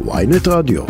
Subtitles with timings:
[0.00, 0.82] ויינט רדיו.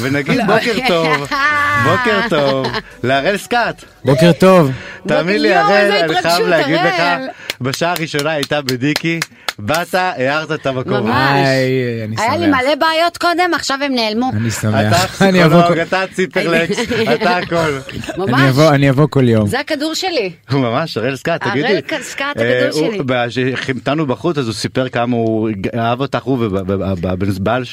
[0.00, 1.28] ונגיד בוקר טוב,
[1.88, 2.66] בוקר טוב,
[3.02, 3.84] להראל סקאט.
[4.04, 4.70] בוקר טוב.
[5.08, 7.28] תאמין לי, הראל, אני חייב להגיד לך, הראל.
[7.60, 9.20] בשעה הראשונה הייתה בדיקי,
[9.58, 10.92] באת, הערת את המקום.
[11.06, 11.14] ממש.
[11.46, 12.46] היי, אני היה לי.
[12.46, 14.30] מלא בעיות קודם, עכשיו הם נעלמו.
[14.32, 15.22] אני אתה שמח.
[15.44, 16.78] אבוא פסיכולוג, אתה ציפרלקס,
[17.14, 17.56] אתה הכל.
[17.56, 18.40] אני ממש.
[18.50, 19.46] אבוא- אני אבוא כל יום.
[19.48, 20.32] זה הכדור שלי.
[20.52, 22.02] ממש, הראל סקאט, הראל תגידי.
[22.02, 22.90] סקאט, אה, הגדול הוא-
[23.30, 23.52] שלי.
[23.54, 26.84] כשחימתנו בחוץ אז הוא סיפר כמה הוא אהב אותך, הוא ובן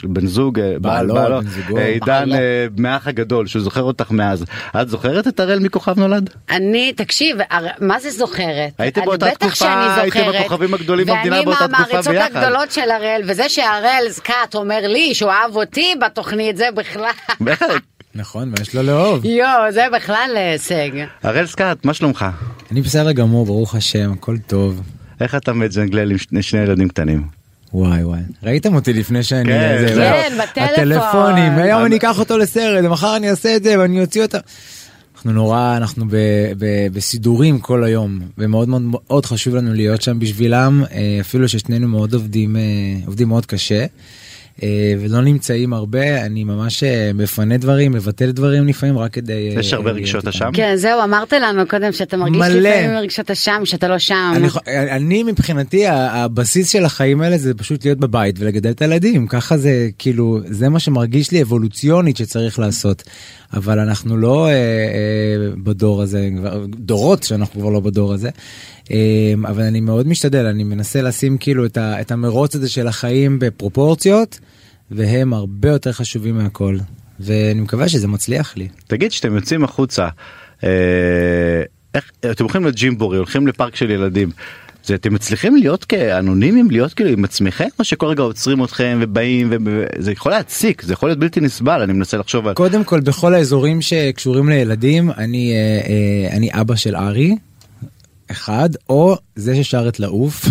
[0.03, 1.77] בן זוג, אה, בעל- בעלו, בן זוגו.
[1.77, 2.33] אה, עידן בעלו.
[2.35, 2.39] אה,
[2.77, 4.45] מהאח הגדול, שהוא זוכר אותך מאז.
[4.81, 6.29] את זוכרת את הראל מכוכב נולד?
[6.49, 7.37] אני, תקשיב,
[7.79, 8.71] מה זה זוכרת?
[8.77, 10.35] הייתם אני- באותה תקופה, הייתם זוכרת.
[10.45, 12.11] בכוכבים הגדולים במדינה באותה תקופה ואני ביחד.
[12.11, 17.09] מהמעריצות הגדולות של הראל, וזה שהראל סקאט אומר לי שהוא אהב אותי בתוכנית, זה בכלל...
[18.15, 19.25] נכון, מה יש לו לאהוב?
[19.25, 20.89] יואו, זה בכלל הישג.
[21.23, 22.25] הראל סקאט, מה שלומך?
[22.71, 24.81] אני בסדר גמור, ברוך השם, הכל טוב.
[25.21, 27.23] איך אתה מג'נגלל עם שני ילדים קטנים?
[27.75, 28.19] וואי וואי.
[28.43, 29.49] ראיתם אותי לפני שאני...
[29.49, 29.95] כן, זה-.
[29.95, 30.63] כן, בטלפון.
[30.97, 34.37] הטלפונים, היום אני- אני אקח אותו לסרט, ומחר אני אעשה את זה ואני אוציא אותה.
[35.15, 36.15] אנחנו נורא, אנחנו ב,
[36.57, 41.87] ב, בסידורים כל היום, ומאוד מאוד מאוד חשוב לנו להיות שם בשבילם, אה, אפילו ששנינו
[41.87, 42.61] מאוד עובדים, אה,
[43.05, 43.85] עובדים מאוד קשה.
[44.63, 49.55] אה, ולא נמצאים הרבה, אני ממש אה, מפנה דברים, מבטל דברים לפעמים רק כדי...
[49.55, 50.27] אה, יש הרבה רגשות.
[50.27, 50.49] אשם?
[50.53, 52.69] כן, זהו, אמרת לנו קודם שאתה מרגיש מלא.
[52.69, 54.33] לפעמים רגשות אשם, שאתה לא שם.
[54.35, 54.47] אני,
[54.91, 59.89] אני מבחינתי הבסיס של החיים האלה זה פשוט להיות בבית ולגדל את הילדים ככה זה
[59.97, 63.03] כאילו זה מה שמרגיש לי אבולוציונית שצריך לעשות
[63.53, 64.55] אבל אנחנו לא אה, אה,
[65.63, 66.29] בדור הזה
[66.67, 68.31] דורות שאנחנו כבר לא בדור הזה אה,
[69.47, 73.39] אבל אני מאוד משתדל אני מנסה לשים כאילו את, ה, את המרוץ הזה של החיים
[73.39, 74.39] בפרופורציות
[74.91, 76.77] והם הרבה יותר חשובים מהכל
[77.19, 78.67] ואני מקווה שזה מצליח לי.
[78.87, 80.07] תגיד שאתם יוצאים החוצה,
[80.63, 80.69] אה,
[81.93, 84.29] איך, אתם הולכים לג'ימבורי, הולכים לפארק של ילדים.
[84.85, 89.49] זה אתם מצליחים להיות כאנונימים להיות כאילו עם עצמכם או שכל רגע עוצרים אתכם ובאים
[89.65, 93.33] וזה יכול להציק זה יכול להיות בלתי נסבל אני מנסה לחשוב על קודם כל בכל
[93.33, 97.35] האזורים שקשורים לילדים אני אה, אה, אני אבא של ארי.
[98.31, 100.45] אחד או זה ששר את לעוף.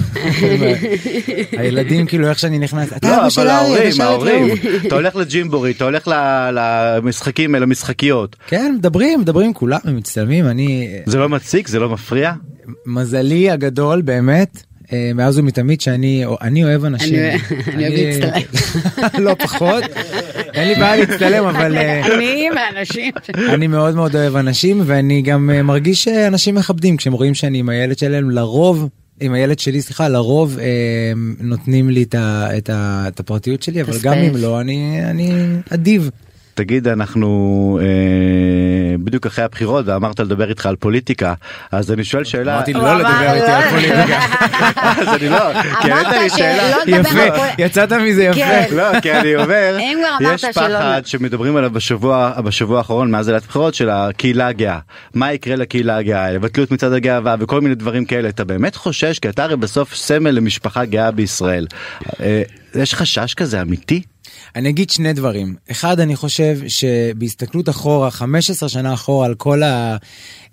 [1.58, 4.08] הילדים כאילו איך שאני נכנס אתה לא אבא של אבל ארי, אתה ההורים שר את
[4.08, 9.96] ההורים לעוף." אתה הולך לג'ימבורי אתה הולך ל- למשחקים למשחקיות כן מדברים מדברים כולם הם
[9.96, 12.32] מצטלמים אני זה לא מציק זה לא מפריע
[12.86, 14.62] מזלי הגדול באמת.
[14.92, 17.14] אה, מאז ומתמיד שאני אני אוהב אנשים.
[17.14, 17.36] אני-
[17.74, 18.42] אני אוהב להצטלם.
[19.24, 19.84] לא פחות.
[20.54, 23.12] אין לי בעיה להצטלם אבל אה, אני מהאנשים.
[23.54, 27.68] אני מאוד מאוד אוהב אנשים ואני גם אה, מרגיש שאנשים מכבדים כשהם רואים שאני עם
[27.68, 28.88] הילד שלהם לרוב.
[29.20, 33.82] עם הילד שלי סליחה לרוב אה, נותנים לי את, ה, את, ה, את הפרטיות שלי
[33.82, 34.36] אבל גם אם.
[34.36, 35.32] לא אני אני
[35.70, 36.10] אדיב.
[36.54, 41.34] תגיד אנחנו אה, בדיוק אחרי הבחירות ואמרת לדבר איתך על פוליטיקה
[41.72, 43.70] אז אני שואל שאלה אמרתי לא לדבר איתי על לא.
[43.70, 44.18] פוליטיקה.
[45.00, 47.46] אז אני לא כי העלית לי אמרת שאלה יפה.
[47.58, 48.64] יצאת מזה כן.
[48.66, 48.74] יפה.
[48.80, 49.78] לא כי אני אומר
[50.20, 54.78] יש פחד שמדברים עליו בשבוע בשבוע האחרון מאז עילת הבחירות של הקהילה הגאה
[55.14, 59.18] מה יקרה לקהילה הגאה יבטלו את מצעד הגאווה וכל מיני דברים כאלה אתה באמת חושש
[59.18, 61.66] כי אתה הרי בסוף סמל למשפחה גאה בישראל
[62.20, 62.42] אה,
[62.74, 64.02] יש חשש כזה אמיתי
[64.56, 65.54] אני אגיד שני דברים.
[65.70, 69.62] אחד, אני חושב שבהסתכלות אחורה, 15 שנה אחורה על כל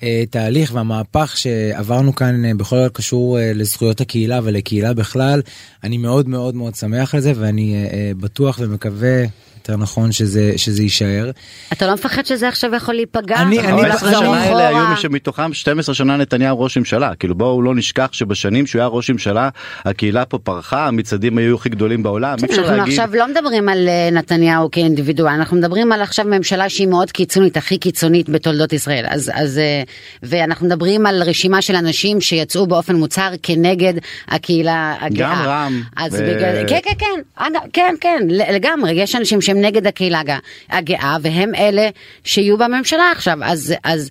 [0.02, 5.42] התהליך והמהפך שעברנו כאן אה, בכל הקשור אה, לזכויות הקהילה ולקהילה בכלל,
[5.84, 9.24] אני מאוד מאוד מאוד שמח על זה ואני אה, בטוח ומקווה,
[9.62, 11.32] יותר נכון, שזה, שזה יישאר.
[11.74, 13.36] אתה לא מפחד שזה עכשיו יכול להיפגע?
[13.36, 14.98] אני- אני אבל לחזור השנה לחזור האלה היו?
[14.98, 19.50] שמתוכם 12 שנה נתניהו ראש ממשלה כאילו בואו לא נשכח שבשנים שהוא היה ראש ממשלה
[19.86, 23.70] הקהילה פה פרחה המצעדים היו הכי גדולים בעולם אי אפשר אנחנו להגיד עכשיו לא מדברים
[23.70, 28.74] על אה, נתניהו כאינדיבידואל, אנחנו מדברים על עכשיו ממשלה שהיא מאוד קיצונית, הכי קיצונית בתולדות
[28.74, 29.06] ישראל.
[29.10, 29.84] אז, אז, אה,
[30.24, 33.94] ואנחנו מדברים על רשימה של אנשים שיצאו באופן מוצהר כנגד
[34.28, 35.36] הקהילה הגאה.
[35.36, 36.94] גם רע"מ אז ו- בגלל, כן, כן,
[37.38, 40.22] כן, כן, כן, לגמרי, יש אנשים שהם נגד הקהילה
[40.70, 41.90] הגאה- והם אלה
[42.24, 44.10] שיהיו בממשלה עכשיו, אז, אז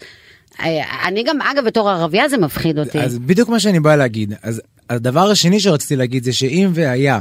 [0.60, 3.00] אה, אני גם, אגב, בתור ערבייה זה מפחיד אותי.
[3.00, 4.34] אז בדיוק מה שאני בא להגיד.
[4.42, 7.20] אז הדבר השני שרציתי להגיד זה שאם והיה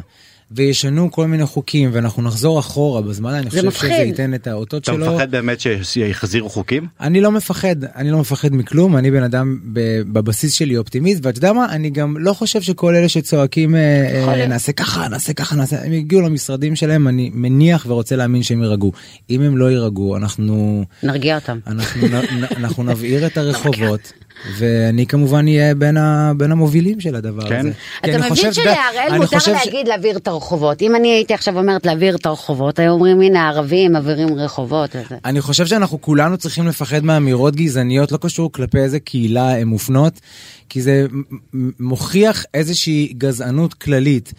[0.52, 3.91] וישנו כל מיני חוקים ואנחנו נחזור אחורה בזמן, אני חושב מפחיד.
[3.91, 5.14] שזה ייתן את האותות אתה שלו.
[5.14, 6.88] מפחד באמת שיחזירו חוקים?
[7.02, 11.38] אני לא מפחד, אני לא מפחד מכלום, אני בן אדם ב- בבסיס שלי אופטימיסט, ואתה
[11.38, 14.47] יודע מה, אני גם לא חושב שכל אלה שצועקים אה, אה.
[14.47, 18.91] נעשה ככה, נעשה ככה, נעשה, הם הגיעו למשרדים שלהם, אני מניח ורוצה להאמין שהם יירגעו.
[19.29, 21.59] אם הם לא יירגעו, אנחנו, נרגיע אותם.
[21.68, 24.14] אנחנו, נ, נ, אנחנו נבעיר את הרחובות.
[24.58, 27.59] ואני כמובן אהיה בין, ה, בין המובילים של הדבר כן.
[27.59, 27.72] הזה.
[28.00, 30.82] אתה מבין שלהראל אני מותר חושב ש- להגיד להעביר את הרחובות.
[30.82, 34.90] אם אני הייתי עכשיו אומרת להעביר את הרחובות, היו אומרים הנה הערבים מעבירים רחובות.
[34.96, 35.16] וזה.
[35.26, 40.20] אני חושב שאנחנו כולנו צריכים לפחד מאמירות גזעניות, לא קשור כלפי איזה קהילה הן מופנות,
[40.70, 41.06] כי זה
[41.80, 44.34] מוכיח איזושהי גזענות כללית.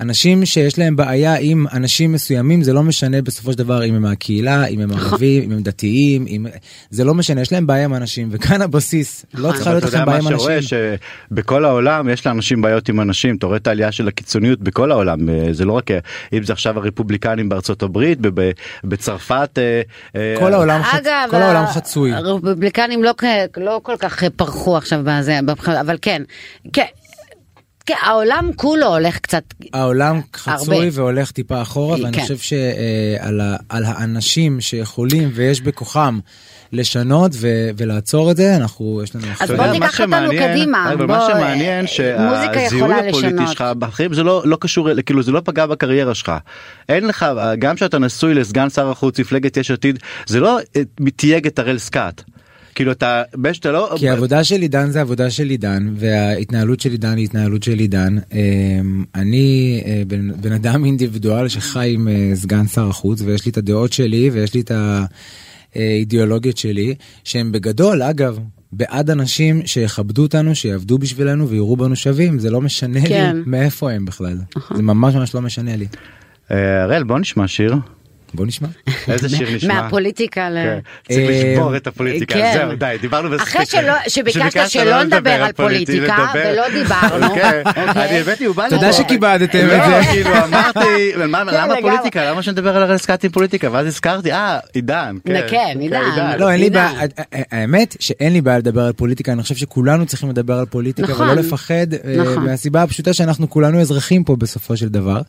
[0.00, 4.02] אנשים שיש להם בעיה עם אנשים מסוימים זה לא משנה בסופו של דבר אם הם
[4.02, 5.02] מהקהילה אם הם נכון.
[5.08, 6.46] ערבים אם הם דתיים אם
[6.90, 9.98] זה לא משנה יש להם בעיה עם אנשים וכאן הבסיס לא צריכה להיות אתה יודע
[9.98, 10.78] לכם בעיה עם מה שרואה אנשים.
[11.30, 15.28] שבכל העולם יש לאנשים בעיות עם אנשים אתה רואה את העלייה של הקיצוניות בכל העולם
[15.28, 15.98] אה, זה לא רק אה,
[16.32, 18.50] אם זה עכשיו הרפובליקנים בארצות הברית ב- ב-
[18.84, 19.80] בצרפת אה,
[20.16, 22.12] אה, כל העולם חצ- אגב, כל העולם ה- חצוי.
[22.12, 23.12] הרפובליקנים לא,
[23.56, 25.38] לא כל כך פרחו עכשיו בזה,
[25.80, 26.22] אבל כן,
[26.72, 26.84] כן,
[27.86, 29.42] כן, העולם כולו הולך קצת,
[29.72, 30.88] העולם חצוי הרבה.
[30.92, 32.22] והולך טיפה אחורה ואני כן.
[32.22, 36.18] חושב שעל האנשים שיכולים ויש בכוחם
[36.72, 41.16] לשנות ו- ולעצור את זה אנחנו יש לנו אז בוא תיקח אותנו קדימה, אבל בוא,
[41.16, 41.84] מה שמעניין
[42.18, 43.48] מוזיקה שהזיהוי הפוליטי לשנות.
[43.48, 46.32] שלך בחיים זה לא לא קשור כאילו זה לא פגע בקריירה שלך
[46.88, 47.26] אין לך
[47.58, 51.78] גם שאתה נשוי לסגן שר החוץ מפלגת יש עתיד זה לא אה, מתייג את הראל
[51.78, 52.22] סקאט.
[52.76, 56.90] כאילו אתה באמת שאתה לא כי העבודה של עידן זה עבודה של עידן וההתנהלות של
[56.90, 58.16] עידן היא התנהלות של עידן.
[58.32, 63.50] אמ, אני אה, בן, בן אדם אינדיבידואל שחי עם אה, סגן שר החוץ ויש לי
[63.50, 64.72] את הדעות שלי ויש לי את
[65.74, 66.94] האידיאולוגיות שלי
[67.24, 68.38] שהם בגדול אגב.
[68.72, 73.36] בעד אנשים שיכבדו אותנו, שיעבדו בשבילנו ויראו בנו שווים, זה לא משנה כן.
[73.36, 74.38] לי מאיפה הם בכלל.
[74.76, 75.86] זה ממש ממש לא משנה לי.
[76.50, 77.74] אה, הראל בוא נשמע שיר
[78.36, 78.68] בוא נשמע.
[79.12, 79.82] איזה שיר נשמע.
[79.82, 80.54] מהפוליטיקה ל...
[80.54, 80.78] כן,
[81.14, 82.52] צריך אה, לשבור את הפוליטיקה כן.
[82.54, 83.56] זהו די דיברנו מספיק.
[83.56, 83.64] אחרי
[84.08, 86.26] שביקשת שלא נדבר על פוליטיקה.
[86.34, 87.62] ולא דיברנו, אוקיי.
[87.66, 88.08] אוקיי.
[88.08, 88.98] אני הבאתי הוא בא תודה לפה.
[88.98, 90.08] שכיבדתם את לא, זה.
[90.10, 91.74] כאילו אמרתי מה- למה.
[91.80, 95.16] פוליטיקה למה שנדבר על הראל סקאט עם פוליטיקה ואז הזכרתי אה עידן.
[95.48, 96.00] כן, עידן.
[96.38, 96.70] לא, אין לי.
[96.70, 96.90] בעיה,
[97.52, 101.28] האמת שאין לי בעיה לדבר על פוליטיקה, אני חושב שכולנו צריכים לדבר על פוליטיקה נכון.
[101.30, 101.74] ולא לפחד,
[102.04, 102.44] אה, נכון.
[102.44, 105.20] מהסיבה הפשוטה שאנחנו כולנו אזרחים פה בסופו של דבר.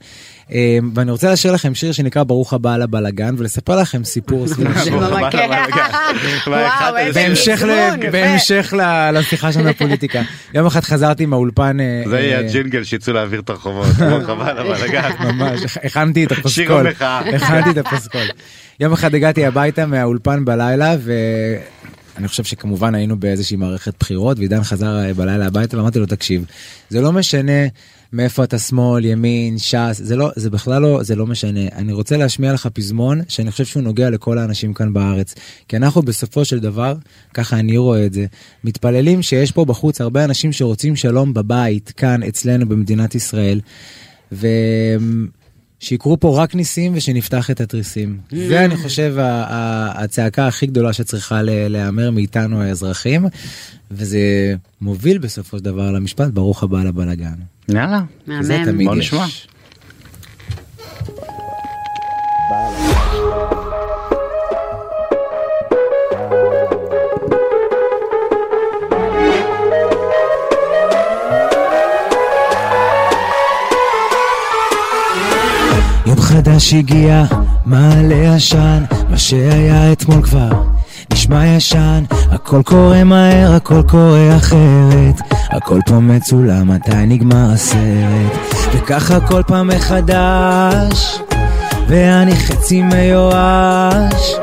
[0.52, 4.68] אה, ואני רוצה לשיר לכם שיר שנקרא ברוך הבא לבלאגן ולספר לכם סיפור סביב
[8.12, 8.74] בהמשך
[9.14, 10.22] לשיחה שלנו בפוליטיקה.
[10.54, 13.88] יום אחד חזרתי מהאולפן, אה, זה יהיה אה, הג'ינגל שיצאו להעביר את הרחובות.
[14.00, 15.12] הבא לבלאגן.
[15.20, 16.88] ממש, הכנתי את הפסקול.
[17.36, 18.28] הכנתי את הפסקול.
[18.80, 25.00] יום אחד הגעתי הביתה מהאולפן בלילה ואני חושב שכמובן היינו באיזושהי מערכת בחירות ועידן חזר
[25.00, 26.46] אה, בלילה הביתה ואמרתי לו תקשיב
[26.90, 27.68] זה לא משנה
[28.14, 32.18] מאיפה אתה שמאל ימין ש"ס זה לא זה בכלל לא זה לא משנה אני רוצה
[32.18, 35.36] להשמיע לך פזמון שאני חושב שהוא נוגע לכל האנשים כאן בארץ
[35.68, 36.96] כי אנחנו בסופו של דבר
[37.34, 38.26] ככה אני רואה את זה
[38.64, 43.62] מתפללים שיש פה בחוץ הרבה אנשים שרוצים שלום בבית כאן אצלנו במדינת ישראל.
[44.32, 44.48] ו...
[45.80, 48.18] שיקרו פה רק ניסים ושנפתח את התריסים.
[48.48, 53.26] זה אני חושב הצעקה הכי גדולה שצריכה להיאמר מאיתנו האזרחים,
[53.92, 54.20] וזה
[54.82, 57.36] מוביל בסופו של דבר למשפט ברוך הבא לבלאגן.
[57.70, 58.02] יאללה.
[58.42, 58.86] זה מהמם.
[58.86, 58.96] בוא.
[58.96, 59.26] נשמע.
[76.38, 77.24] חדש הגיע,
[77.66, 80.50] מעלה עשן, מה שהיה אתמול כבר
[81.14, 85.16] נשמע ישן, הכל קורה מהר, הכל קורה אחרת,
[85.50, 91.20] הכל פה מצולם, מתי נגמר הסרט, וככה כל פעם מחדש,
[91.88, 94.36] ואני חצי מיואש.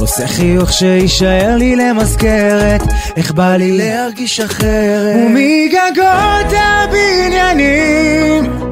[0.00, 2.82] עושה חיוך שיישאר לי למזכרת,
[3.16, 5.16] איך בא לי להרגיש אחרת.
[5.16, 6.52] ומגגות
[6.86, 8.65] הבניינים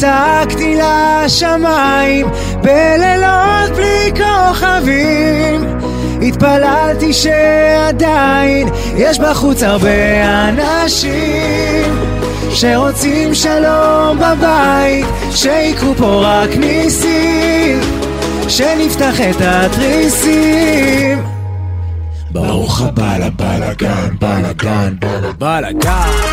[0.00, 2.26] צעקתי לשמיים
[2.62, 5.78] בלילות בלי כוכבים.
[6.22, 11.98] התפללתי שעדיין יש בחוץ הרבה אנשים
[12.50, 17.80] שרוצים שלום בבית שיקרו פה רק ניסים
[18.48, 21.22] שנפתח את התריסים.
[22.30, 24.94] ברוך הבא לבלאגן, בלאגן,
[25.38, 26.27] בלאגן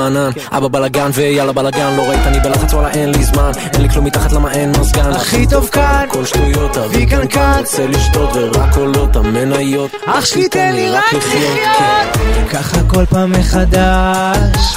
[0.00, 3.50] רענן, אבא בלאגן ויאללה בלאגן לא ראית אני בלחץ וואלה אין לי זמן.
[3.72, 5.10] אין לי כלום מתחת למה אין מזגן?
[5.10, 7.60] הכי טוב כאן, כל שטויות אבי כאן כאן.
[7.60, 9.90] רוצה לשתות ורק עולות המניות.
[10.06, 11.60] אח שלי תן לי רק לחיות.
[12.50, 14.76] ככה כל פעם מחדש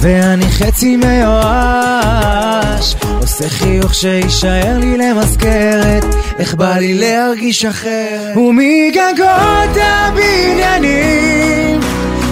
[0.00, 6.04] ואני חצי מיואש עושה חיוך שיישאר לי למזכרת
[6.38, 8.36] איך בא לי להרגיש אחרת.
[8.36, 11.80] ומגגות הבניינים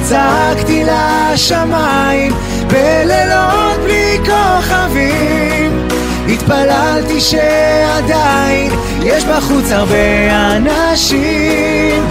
[0.08, 2.32] צעקתי לשמיים
[2.66, 5.88] בלילות בלי כוכבים
[6.28, 8.72] התפללתי שעדיין
[9.02, 12.02] יש בחוץ הרבה אנשים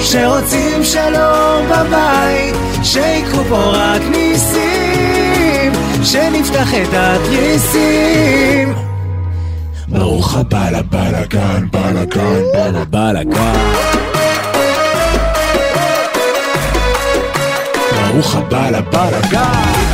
[0.00, 8.74] שרוצים שלום בבית שיקרו פה רק ניסים שנפתח את התריסים
[9.88, 13.89] ברוך הבא לבלאגן, בלאגן, בלאגן.
[18.12, 19.89] ברוך הבא לבלאגן.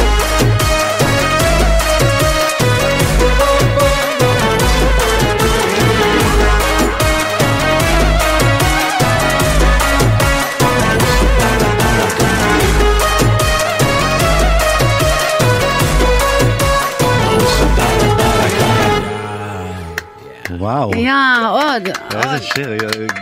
[22.14, 22.44] עוד, איזה.
[22.54, 22.68] שיר,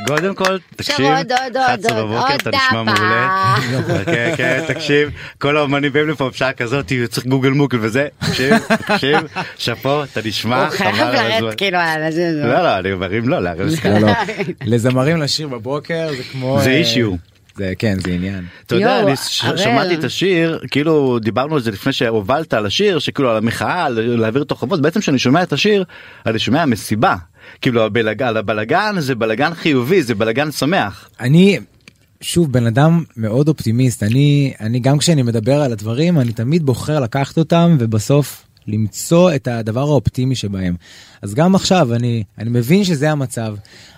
[0.06, 2.82] קודם כל, תקשיב, עוד, עוד, עוד, 11 עוד, בבוקר אתה נשמע.
[2.82, 4.04] מעולה.
[4.04, 8.54] כן, כן, תקשיב, כל האומנים באים לפה בשעה כזאת, צריך גוגל מוקל וזה, תקשיב,
[8.86, 9.18] תקשיב,
[9.58, 11.40] שאפו, אתה נשמע, הוא חייב חבל על הזמן.
[11.42, 12.32] לרדת כאילו על הזה.
[12.44, 13.40] לא, לא, אני אומר, אם לא.
[13.40, 13.54] לא,
[14.00, 14.12] לא.
[14.64, 16.58] לזמרים לשיר בבוקר זה כמו...
[16.62, 17.12] זה אה, אישיו.
[17.56, 18.44] זה כן זה עניין.
[18.66, 19.16] אתה יודע, אני.
[19.56, 24.42] שמעתי את השיר, כאילו דיברנו על זה לפני שהובלת על השיר, שכאילו על המחאה, להעביר
[24.42, 25.84] את החובות, בעצם כשאני שומע את השיר,
[26.26, 27.16] אני שומע מסיבה.
[27.60, 31.08] כאילו הבלגן, הבלגן זה בלגן חיובי, זה בלגן שמח.
[31.20, 31.58] אני
[32.20, 37.00] שוב בן אדם מאוד אופטימיסט אני אני גם כשאני מדבר על הדברים אני תמיד בוחר
[37.00, 40.74] לקחת אותם ובסוף למצוא את הדבר האופטימי שבהם.
[41.22, 43.54] אז גם עכשיו אני אני מבין שזה המצב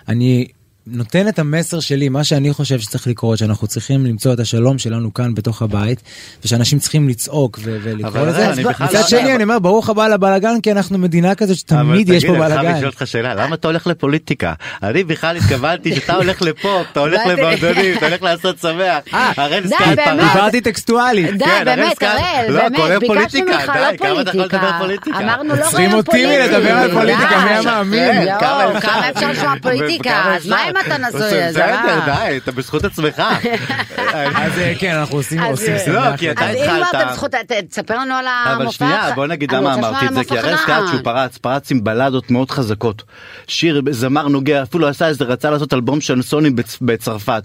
[0.07, 0.47] אני
[0.91, 5.13] נותן את המסר שלי מה שאני חושב שצריך לקרות שאנחנו צריכים למצוא את השלום שלנו
[5.13, 6.01] כאן בתוך הבית
[6.45, 8.47] ושאנשים צריכים לצעוק ו- ולקרוא אבל לזה.
[8.79, 12.25] מצד לא- שני אני אומר ברוך הבא לבלאגן כי אנחנו מדינה כזאת שתמיד אבל יש
[12.25, 12.77] פה תגיד, אני חייב בלאגן.
[12.77, 14.53] לשאול אותך שאלה, למה אתה הולך לפוליטיקה?
[14.83, 18.97] אני בכלל התכוונתי שאתה הולך לפה, אתה הולך למועדונים, אתה הולך לעשות שמח.
[19.11, 19.95] הראל די, סקאט.
[19.99, 20.19] פרץ.
[20.33, 21.31] דיברתי טקסטואלית.
[21.37, 22.03] די, כן, הראל באמת.
[22.03, 25.17] הראל, לא, באמת, ביקשנו פוליטיקה, ממך לא כמה אתה יכול לדבר פוליטיקה.
[25.19, 26.27] אמרנו לא רעיון אותי פוליטי.
[26.27, 27.39] מלדבר על פוליטיקה.
[27.43, 28.21] מי היה מאמין?
[28.21, 30.09] יואו, כמה כמה אפשר לשמוע פוליטיקה?
[30.09, 31.19] כמה אז מה אם אתה נשוי?
[31.49, 31.99] בסדר?
[32.05, 33.19] די, אתה בזכות עצמך.
[34.35, 35.87] אז אה, כן אנחנו עושים עושים אה.
[36.11, 36.87] לא, כי אתה אז אם התחלת.
[36.89, 37.31] כבר אתם בזכות,
[37.69, 38.55] תספר לנו על המופע.
[38.63, 40.61] אבל שנייה בוא נגיד אני למה אמרתי את זה כי שלך.
[40.61, 43.03] סקאט שהוא פרץ פרץ עם בלדות מאוד חזקות.
[43.47, 47.43] שיר זמר נוגע אפילו עשה איזה רצה לעשות אלבום שנסונים בצ- בצרפת.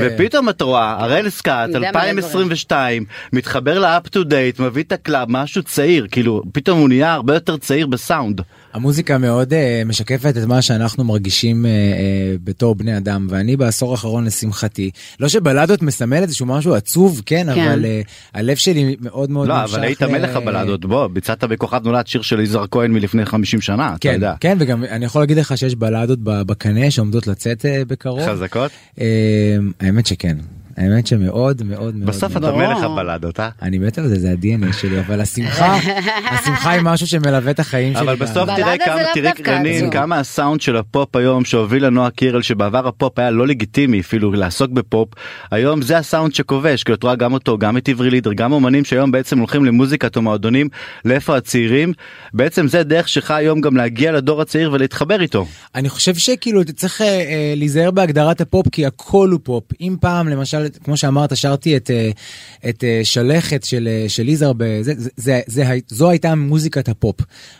[0.00, 5.28] ופתאום את רואה הראל סקאט יודע מלא 2022 מתחבר לאפ טו דייט מביא את הקלאב
[5.30, 8.40] משהו צעיר כאילו פתאום הוא נהיה הרבה יותר צעיר בסאונד.
[8.72, 13.90] המוזיקה מאוד uh, משקפת את מה שאנחנו מרגישים uh, uh, בתור בני אדם ואני בעשור
[13.92, 17.68] האחרון לשמחתי לא שבלדות מסמל איזשהו משהו עצוב כן, כן.
[17.68, 21.80] אבל אה, הלב שלי מאוד מאוד לא נמשך אבל היית מלך הבלדות בוא ביצעת בכוכב
[21.84, 24.34] נולד שיר של יזהר כהן מלפני 50 שנה אתה כן, יודע.
[24.40, 28.26] כן וגם אני יכול להגיד לך שיש בלדות ב- בקנה שעומדות לצאת בקרוב.
[28.26, 28.70] חזקות.
[28.96, 29.00] Uh,
[29.80, 30.36] האמת שכן.
[30.76, 32.06] האמת שמאוד מאוד מאוד.
[32.06, 32.36] בסוף.
[32.36, 32.52] אתה.
[32.52, 33.48] מלך הבלדות אה?
[33.62, 35.76] אני מת על זה זה ה-DNA שלי אבל השמחה
[36.34, 38.02] השמחה היא משהו שמלווה את החיים שלי.
[38.02, 39.92] אבל בסוף תראה כמה תראה דווקא רנין עצוב.
[39.92, 44.70] כמה הסאונד של הפופ היום שהוביל לנועה קירל שבעבר הפופ היה לא לגיטימי אפילו לעסוק
[44.70, 45.08] בפופ
[45.50, 48.84] היום זה הסאונד שכובש כי את רואה גם אותו גם את עברי לידר גם אומנים
[48.84, 50.68] שהיום בעצם הולכים למוזיקת או מועדונים
[51.04, 51.92] לאיפה הצעירים
[52.34, 55.46] בעצם זה דרך שלך היום גם להגיע לדור הצעיר ולהתחבר איתו.
[55.74, 59.96] אני חושב שכאילו אתה צריך אה, אה, להיזהר בהגדרת הפופ כי הכל הוא פופ אם
[60.00, 62.10] פעם למשל כמו שאמרת שרת את אה,
[62.68, 66.88] את אה, שלכת של אה, של יזהר בזה זה, זה, זה, הי- זו הייתה מוזיקת
[66.88, 67.16] הפופ.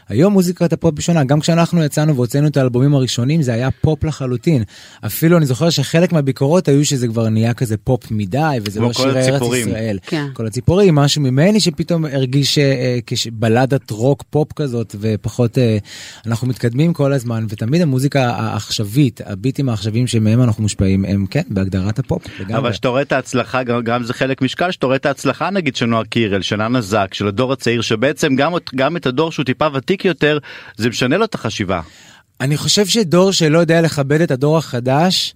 [0.09, 4.05] היום מוזיקת הפופ היא שונה גם כשאנחנו יצאנו והוצאנו את האלבומים הראשונים זה היה פופ
[4.05, 4.63] לחלוטין
[5.07, 9.29] אפילו אני זוכר שחלק מהביקורות היו שזה כבר נהיה כזה פופ מדי וזה לא שירי
[9.29, 9.43] ארץ.
[9.59, 9.99] ישראל.
[10.07, 10.27] כן.
[10.35, 15.79] כל הציפורים משהו ממני שפתאום הרגיש אה, כבלדת רוק פופ כזאת ופחות אה,
[16.27, 21.99] אנחנו מתקדמים כל הזמן ותמיד המוזיקה העכשווית הביטים העכשוויים שמהם אנחנו מושפעים הם כן בהגדרת
[21.99, 22.23] הפופ.
[22.41, 22.57] לגמרי.
[22.57, 25.77] אבל שאתה רואה את ההצלחה גם, גם זה חלק משקל שאתה רואה את ההצלחה נגיד
[25.77, 29.45] של נועה קירל של אנה זק של הדור הצעיר שבעצם גם, גם את הדור שהוא
[29.45, 30.39] טיפה ותיק יותר
[30.77, 31.81] זה משנה לו את החשיבה.
[32.41, 35.35] אני חושב שדור שלא יודע לכבד את הדור החדש.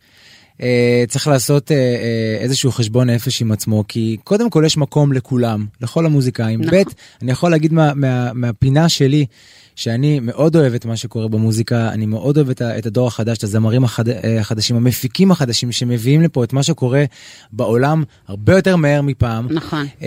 [0.62, 5.12] אה, צריך לעשות אה, אה, איזשהו חשבון נפש עם עצמו כי קודם כל יש מקום
[5.12, 6.78] לכולם לכל המוזיקאים נכון.
[6.78, 6.82] ב'
[7.22, 9.26] אני יכול להגיד מה, מה, מהפינה שלי
[9.76, 13.44] שאני מאוד אוהב את מה שקורה במוזיקה אני מאוד אוהב את, את הדור החדש את
[13.44, 17.04] הזמרים החד, אה, החדשים המפיקים החדשים שמביאים לפה את מה שקורה
[17.52, 19.46] בעולם הרבה יותר מהר מפעם.
[19.50, 19.86] נכון.
[20.02, 20.06] אמ,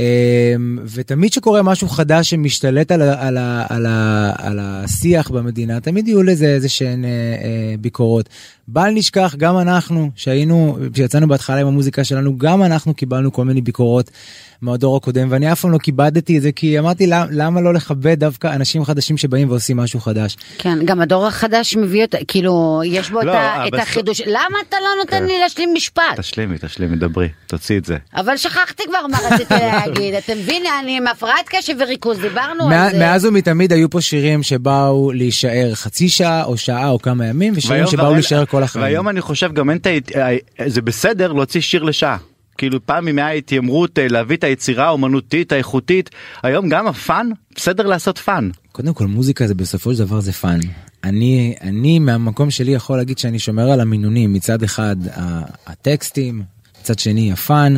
[0.94, 3.38] ותמיד שקורה משהו חדש שמשתלט על, על,
[3.70, 8.30] על, ה- על השיח במדינה תמיד יהיו לזה איזה שהן אה, אה, ביקורות.
[8.68, 13.62] בל נשכח גם אנחנו שהיינו כשיצאנו בהתחלה עם המוזיקה שלנו גם אנחנו קיבלנו כל מיני
[13.62, 14.12] ביקורות
[14.62, 18.20] מהדור הקודם ואני אף פעם לא כיבדתי את זה כי אמרתי "למ- למה לא לכבד
[18.20, 20.38] דווקא אנשים חדשים שבאים ועושים משהו חדש.
[20.58, 24.22] כן, גם הדור החדש מביא אותה, כאילו, יש בו את לא, ה- את החידוש.
[24.26, 25.26] למה אתה לא נותן כן.
[25.26, 26.04] לי להשלים משפט?
[26.18, 27.98] תשלימי תשלימי דברי תוציא את זה.
[28.16, 30.14] אבל שכחתי כבר מה רציתי להגיד.
[30.14, 33.00] אתה מבין, אני עם הפרעת קשב וריכוז, דיברנו על מא- זה.
[33.00, 37.88] מאז ומתמיד היו פה שירים שבאו להישאר חצי שעה או שעה או כמה ימים ושירים
[37.88, 38.84] שבאו להישאר כל החיים.
[38.86, 40.28] והיום אני חושב גם אין את ה...
[40.68, 42.18] זה בסדר להוציא שיר לשעה.
[42.58, 46.10] כאילו פעם אם היה התיימרות אה, להביא את היצירה האומנותית האיכותית
[46.44, 48.50] היום גם ה fun בסדר לעשות fun.
[48.80, 50.60] קודם כל מוזיקה זה בסופו של דבר זה fun.
[51.04, 54.96] אני, אני מהמקום שלי יכול להגיד שאני שומר על המינונים, מצד אחד
[55.68, 56.44] הטקסטים,
[56.82, 57.76] מצד שני הפאן,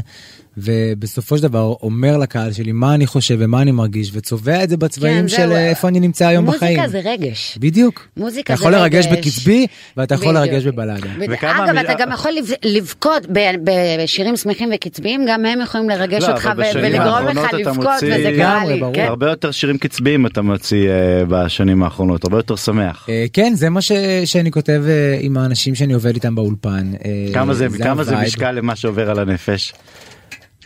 [0.57, 4.77] ובסופו של דבר אומר לקהל שלי מה אני חושב ומה אני מרגיש, וצובע את זה
[4.77, 5.51] בצבעים כן, של זהו.
[5.55, 6.87] איפה אני נמצא היום מוזיקה בחיים.
[6.87, 7.57] זה רגש.
[7.61, 8.07] בדיוק.
[8.17, 9.17] מוזיקה אתה זה יכול לרגש רגש.
[9.17, 9.67] בקצבי,
[9.97, 10.53] ואתה יכול בדיוק.
[10.53, 11.09] לרגש בבלדה.
[11.29, 13.27] וכמה אגב, אתה גם יכול לב- לבכות
[13.63, 18.31] בשירים שמחים וקצביים, גם הם יכולים לרגש לא, אותך ולגרום לך אתה לבכות, מוציא- וזה
[18.37, 18.79] קרה לי.
[18.79, 18.93] ברור.
[18.93, 19.05] כן.
[19.05, 20.93] הרבה יותר שירים קצביים אתה מוציא אה,
[21.27, 23.05] בשנים האחרונות, הרבה יותר שמח.
[23.09, 23.91] אה, כן, זה מה ש-
[24.25, 26.91] שאני כותב אה, עם האנשים שאני עובד איתם באולפן.
[27.05, 28.27] אה, כמה זה כמה זה ה vibe.
[28.27, 29.73] משקל למה שעובר על הנפש.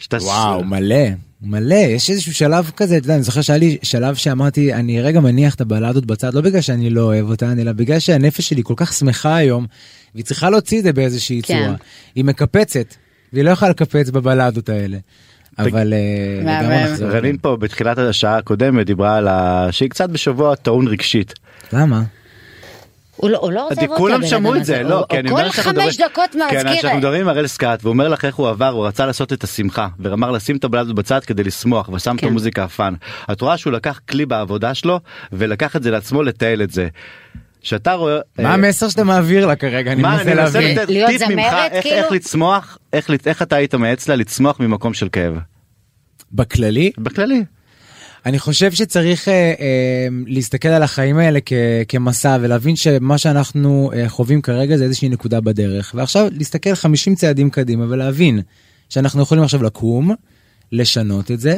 [0.05, 1.05] שאתה- וואו, מלא,
[1.41, 5.19] מלא, יש איזשהו שלב כזה, אתה יודע, אני זוכר שהיה לי שלב שאמרתי, אני רגע
[5.19, 8.73] מניח את הבלדות בצד, לא בגלל שאני לא אוהב אותן, אלא בגלל שהנפש שלי כל
[8.77, 9.65] כך שמחה היום,
[10.15, 11.63] והיא צריכה להוציא את זה באיזושהי כן.
[11.65, 11.75] צורה.
[12.15, 12.95] היא מקפצת,
[13.33, 14.97] והיא לא יכולה לקפץ בבלדות האלה.
[15.59, 16.69] אבל אה, מהמם.
[16.69, 17.09] לגמרי נחזור.
[17.09, 19.67] רנין פה בתחילת השעה הקודמת דיברה על ה...
[19.71, 21.33] שהיא קצת בשבוע טעון רגשית.
[21.73, 22.03] למה?
[23.15, 23.95] הוא לא- הוא לא עוזב אותו.
[23.95, 24.83] כולם שמעו את זה.
[24.83, 26.77] לא, כי אני אומר כל שאנחנו חמש מדברים- דקות כן, מזכיר.
[26.79, 29.43] כשאנחנו מדברים עם הראל סקאט והוא אומר לך איך הוא עבר, הוא רצה לעשות את
[29.43, 32.27] השמחה, ואמר לשים את הבלדות בצד כדי לשמוח, ושם את כן.
[32.27, 32.93] המוזיקה הפאן.
[33.31, 34.99] את רואה שהוא לקח כלי בעבודה שלו,
[35.33, 36.87] ולקח את זה לעצמו לתעל את זה.
[37.63, 38.17] שאתה רואה...
[38.39, 39.91] מה אה, המסר שאתה מעביר לה כרגע?
[39.91, 40.77] אני מה, מנסה להבין.
[40.87, 41.97] להיות זמרת, איך- כאילו?
[41.97, 42.77] איך לצמוח,
[43.25, 45.33] איך אתה היית מייעץ לה לצמוח ממקום של כאב.
[46.31, 47.43] בכללי, בכללי.
[48.25, 51.53] אני חושב שצריך אה, אה, להסתכל על החיים האלה כ,
[51.87, 55.91] כמסע ולהבין שמה שאנחנו אה, חווים כרגע זה איזושהי נקודה בדרך.
[55.97, 58.41] ועכשיו להסתכל 50 צעדים קדימה ולהבין
[58.89, 60.11] שאנחנו יכולים עכשיו לקום,
[60.71, 61.57] לשנות את זה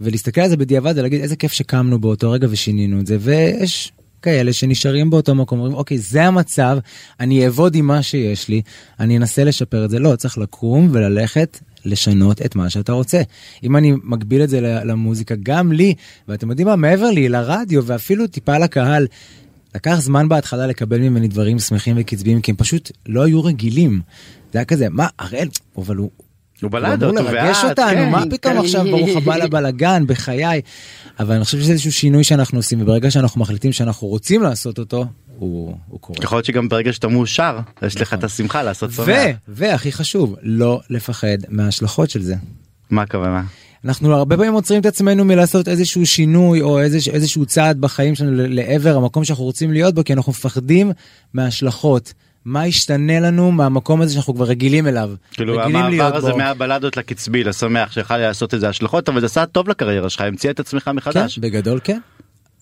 [0.00, 3.16] ולהסתכל על זה בדיעבד ולהגיד איזה כיף שקמנו באותו רגע ושינינו את זה.
[3.20, 3.92] ויש
[4.22, 6.78] כאלה שנשארים באותו מקום אומרים אוקיי זה המצב
[7.20, 8.62] אני אעבוד עם מה שיש לי
[9.00, 9.98] אני אנסה לשפר את זה.
[9.98, 13.22] לא צריך לקום וללכת לשנות את מה שאתה רוצה.
[13.62, 15.94] אם אני מגביל את זה למוזיקה, גם לי,
[16.28, 19.06] ואתם יודעים מה, מעבר לי, לרדיו ואפילו טיפה לקהל,
[19.74, 24.00] לקח זמן בהתחלה לקבל ממני דברים שמחים וקצביים, כי הם פשוט לא היו רגילים.
[24.52, 26.10] זה היה כזה, מה, הראל, אבל הוא...
[26.62, 28.10] הוא הוא בלדות, אמור הוא לרגש ואת, אותנו, כן.
[28.10, 30.60] מה פתאום עכשיו ברוך הבא לבלאגן בחיי.
[31.20, 35.06] אבל אני חושב שזה איזשהו שינוי שאנחנו עושים, וברגע שאנחנו מחליטים שאנחנו רוצים לעשות אותו,
[35.42, 36.18] הוא, הוא קורה.
[36.22, 39.06] יכול להיות שגם ברגע שאתה מאושר, יש לך את השמחה לעשות שמח.
[39.48, 42.34] והכי חשוב, לא לפחד מההשלכות של זה.
[42.90, 43.42] מה הכוונה?
[43.84, 48.30] אנחנו הרבה פעמים עוצרים את עצמנו מלעשות איזשהו שינוי או איזוש, איזשהו צעד בחיים שלנו
[48.34, 50.92] לעבר המקום שאנחנו רוצים להיות בו כי אנחנו מפחדים
[51.34, 52.12] מההשלכות.
[52.44, 55.10] מה ישתנה לנו מהמקום הזה שאנחנו כבר רגילים אליו.
[55.30, 56.32] כאילו רגילים המעבר הזה.
[56.32, 60.60] מהבלדות לקצבי לשמח שיכול לעשות איזה השלכות אבל זה עשה טוב לקריירה שלך המציא את
[60.60, 61.38] עצמך כן, מחדש.
[61.38, 61.98] בגדול כן.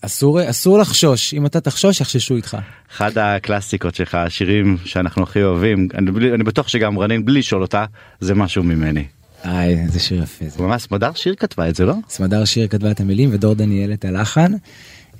[0.01, 2.57] אסור, אסור לחשוש, אם אתה תחשוש יחששו איתך.
[2.91, 7.85] אחד הקלאסיקות שלך השירים שאנחנו הכי אוהבים אני, אני בטוח שגם רנין בלי לשאול אותה
[8.19, 9.05] זה משהו ממני.
[9.45, 10.63] איי, איזה שיר יפה זה.
[10.63, 11.93] ממש סמדר שיר כתבה את זה לא?
[12.09, 14.51] סמדר שיר כתבה את המילים ודור דניאל את הלחן.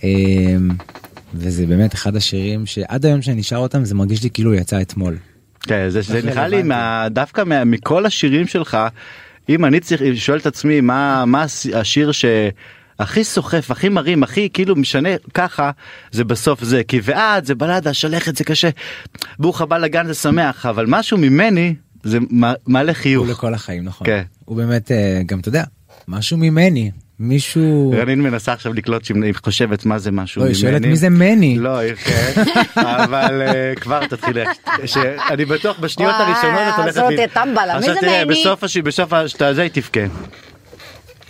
[0.04, 0.70] אמ,
[1.34, 5.17] וזה באמת אחד השירים שעד היום שאני שר אותם זה מרגיש לי כאילו יצא אתמול.
[5.62, 6.63] כן, זה, זה נראה לי.
[6.63, 8.78] מה, דווקא מה, מכל השירים שלך
[9.50, 12.12] אם אני צריך שואל את עצמי מה מה השיר
[13.01, 15.71] שהכי סוחף הכי מרים הכי כאילו משנה ככה
[16.11, 18.69] זה בסוף זה כי ועד זה בלדה שלכת זה קשה
[19.39, 22.17] ברוך הבא לגן זה שמח אבל משהו ממני זה
[22.67, 23.25] מעלה חיוך.
[23.25, 24.07] הוא לכל החיים נכון.
[24.07, 24.21] כן.
[24.45, 25.63] הוא באמת אה, גם אתה יודע
[26.07, 30.57] משהו ממני מישהו רנין מנסה עכשיו לקלוט שהיא חושבת מה זה משהו לא, ממני.
[30.57, 31.57] היא שואלת מי זה מני.
[31.59, 32.31] לא, היא- כן,
[32.81, 34.37] אבל אה, כבר תתחיל,
[35.29, 36.93] אני בטוח בשניות הראשונות את הולכת...
[36.93, 38.35] זאת טמבלה, מי עכשיו זה תראה, מני?
[38.41, 39.99] בסוף הש- בסוף השתה זה היא תבכה.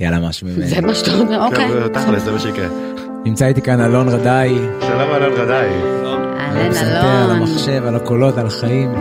[0.02, 0.68] יאללה משהו ממני.
[0.68, 1.70] זה מה שאתה אומר, אוקיי.
[1.94, 2.68] תכל'ס זה מה שיקרה.
[3.26, 4.56] נמצא איתי כאן אלון רדאי.
[4.82, 5.70] שלום אלון רדאי.
[6.40, 7.38] אהלן הפסנתר, על אלון.
[7.38, 8.94] המחשב על הקולות על החיים.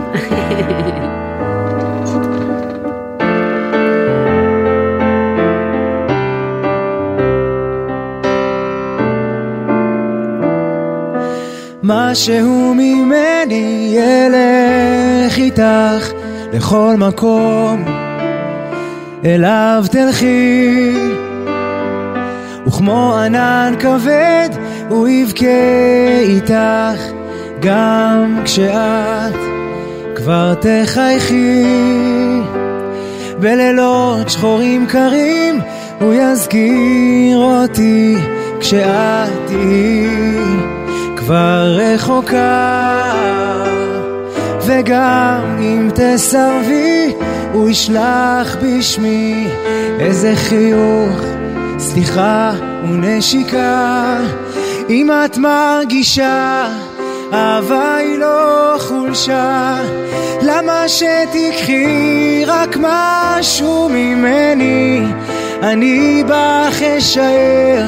[11.83, 16.11] משהו ממני ילך איתך
[16.53, 17.85] לכל מקום
[19.25, 20.93] אליו תלכי.
[22.67, 24.49] וכמו ענן כבד
[24.89, 25.45] הוא יבכה
[26.21, 27.01] איתך
[27.59, 29.35] גם כשאת
[30.15, 31.63] כבר תחייכי.
[33.39, 35.59] בלילות שחורים קרים
[35.99, 38.15] הוא יזכיר אותי
[38.59, 40.37] כשאת תהיי
[41.15, 43.01] כבר רחוקה.
[44.65, 47.13] וגם אם תסרבי
[47.53, 49.47] הוא ישלח בשמי
[49.99, 51.21] איזה חיוך
[51.77, 52.51] סליחה
[52.83, 54.17] ונשיקה.
[54.89, 56.67] אם את מרגישה
[57.33, 59.75] אהבה היא לא חולשה.
[60.41, 65.01] למה שתיקחי רק משהו ממני?
[65.63, 67.85] אני בך אשאר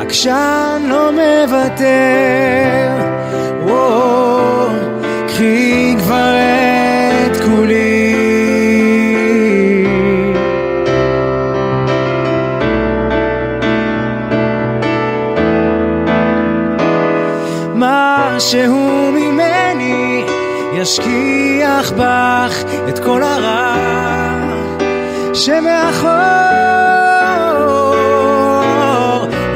[0.00, 2.88] עקשן לא מוותר,
[3.62, 4.68] וואו,
[5.28, 6.75] קחי כבר את
[18.36, 20.24] משהו ממני
[20.72, 23.76] ישכיח בך את כל הרע
[25.34, 26.10] שמאחור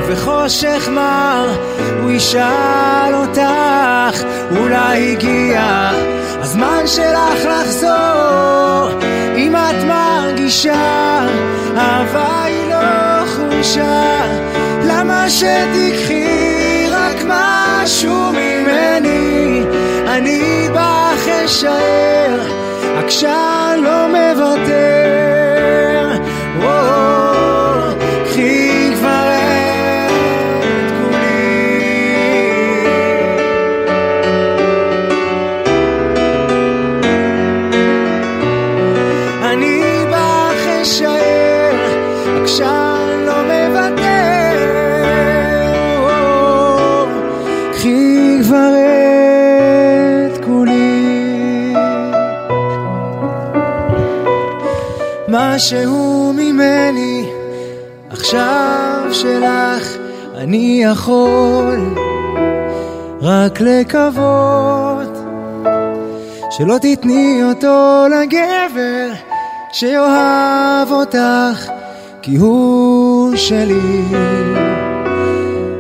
[0.09, 1.57] וחושך מר
[2.03, 4.25] הוא ישאל אותך
[4.57, 5.91] אולי הגיע
[6.41, 9.01] הזמן שלך לחזור.
[9.37, 11.27] אם את מרגישה
[11.77, 14.27] אהבה היא לא חולשה
[14.85, 17.25] למה שתיקחי רק
[17.83, 19.63] משהו ממני.
[20.07, 22.41] אני בך אשאר
[22.99, 25.20] עקשן לא מוותר
[55.61, 57.27] משהו ממני.
[58.11, 59.97] עכשיו שלך
[60.35, 61.95] אני יכול
[63.23, 65.19] רק לקוות
[66.51, 69.13] שלא תתני אותו לגבר
[69.73, 71.71] שיאהב אותך
[72.23, 74.03] כי הוא שלי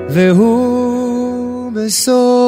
[0.08, 2.39] והוא בסוף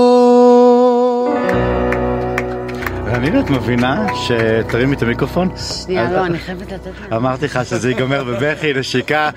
[3.22, 5.48] רנין את מבינה שתרימי את המיקרופון?
[5.84, 7.16] שנייה, לא, אני חייבת לתת לה.
[7.16, 9.30] אמרתי לך שזה ייגמר בבכי, נשיקה,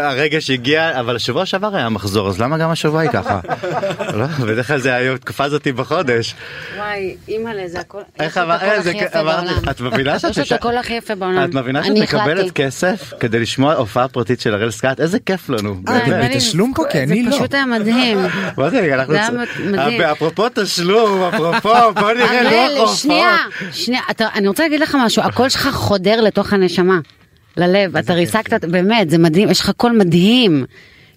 [0.00, 3.40] הרגע שהגיע, אבל השבוע שעבר היה מחזור, אז למה גם השבוע היא ככה?
[4.14, 6.34] לא, בדרך כלל זה היה התקופה הזאתי בחודש.
[6.76, 9.22] וואי, אימא'לה, זה הכל, איך יש לו את אמר- הקול אה, זה הכי כ- יפה
[9.22, 9.46] בעולם.
[9.70, 11.44] את מבינה שאת יש את הקול הכי יפה בעולם.
[11.44, 12.50] את מבינה שאת אני מקבלת.
[12.54, 15.00] כסף כדי לשמוע הופעה פרטית של הראל סקאט?
[15.00, 15.76] איזה כיף לנו.
[15.88, 16.28] אה?
[16.28, 16.84] בתשלום פה?
[16.90, 17.30] כי אני לא.
[17.30, 18.18] זה פשוט היה מדהים.
[18.56, 19.14] מה זה, אנחנו...
[19.14, 19.28] היה
[19.70, 20.00] מדהים.
[20.02, 22.68] אפרופו תשלום, אפרופו, בוא נראה.
[23.06, 23.36] שנייה,
[23.72, 26.98] שנייה, אתה- אני רוצה להגיד לך משהו, הקול שלך חודר לתוך הנשמה,
[27.56, 30.64] ללב, אתה ריסקת, באמת, זה מדהים, יש לך קול מדהים.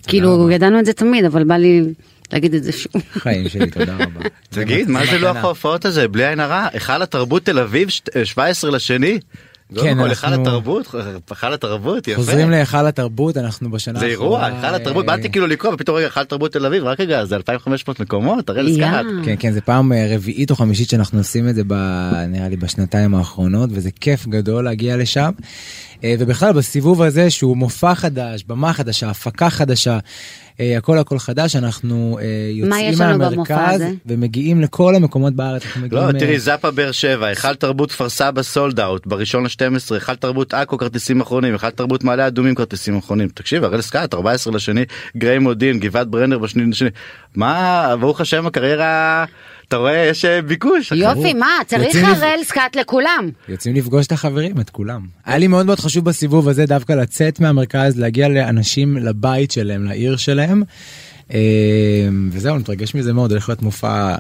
[0.08, 1.82] כאילו, ידענו את זה תמיד, אבל בא לי
[2.34, 2.92] להגיד את זה שוב.
[3.14, 4.30] חיים שלי, תודה רבה.
[4.50, 6.08] תגיד, מה זה לוח ההופעות הזה?
[6.08, 9.20] בלי עין הרע, היכל התרבות תל אביב, ש- 17 לשני?
[9.76, 10.96] כן, לא, היכל אנחנו- התרבות,
[11.30, 12.16] היכל התרבות, יפה.
[12.22, 16.06] חוזרים להיכל התרבות, אנחנו בשנה זה אירוע, האחרונה, היכל התרבות, באתי כאילו לקרוא ופתאום רגע
[16.06, 18.76] היכל תרבות תל אביב, רק רגע, זה 2500 מקומות, הראל יא.
[18.76, 19.06] סקאט.
[19.26, 21.74] כן, כן, זה פעם אה, רביעית או חמישית שאנחנו עושים את זה, ב,
[22.28, 25.32] נראה לי, בשנתיים האחרונות, וזה כיף גדול להגיע לשם.
[26.04, 30.00] אה, ובכלל, בסיבוב הזה, שהוא מופע חדש, במה חדשה, הפקה חדשה,
[30.60, 33.84] הכל הכל חדש, אנחנו אה, יוצאים מהמרכז?
[34.06, 35.64] ומגיעים לכל המקומות בארץ.
[35.92, 40.16] לא, אה, תראי, זאפה באר שבע, היכל תרבות כפר סבא סולד אאוט, בראשון ל-12, היכל
[40.16, 43.28] תרבות עכו כרטיסים אחרונים, היכל תרבות מעלה אדומים כרטיסים אחרונים.
[43.30, 44.86] תקשיב, הראל סקאט, 14 לשני,
[45.18, 46.90] גריי מודיעין, גבעת ברנר בשני לשני.
[47.36, 49.26] מה, ברוך השם, הקריירה,
[49.70, 50.92] אתה רואה, יש אה, ביקוש.
[50.92, 53.30] יופי, מה, צריך הראל סקעת לכולם.
[53.50, 55.02] יוצאים לפגוש את החברים, את כולם.
[55.26, 60.18] היה לי מאוד מאוד חשוב בסיבוב הזה דווקא לצאת מהמרכז, להגיע לאנשים לבית שלהם, לעיר
[60.18, 60.64] שלהם.
[61.34, 61.40] אה,
[62.32, 64.16] וזהו, אני מתרגש מזה מאוד, הולך להיות מופע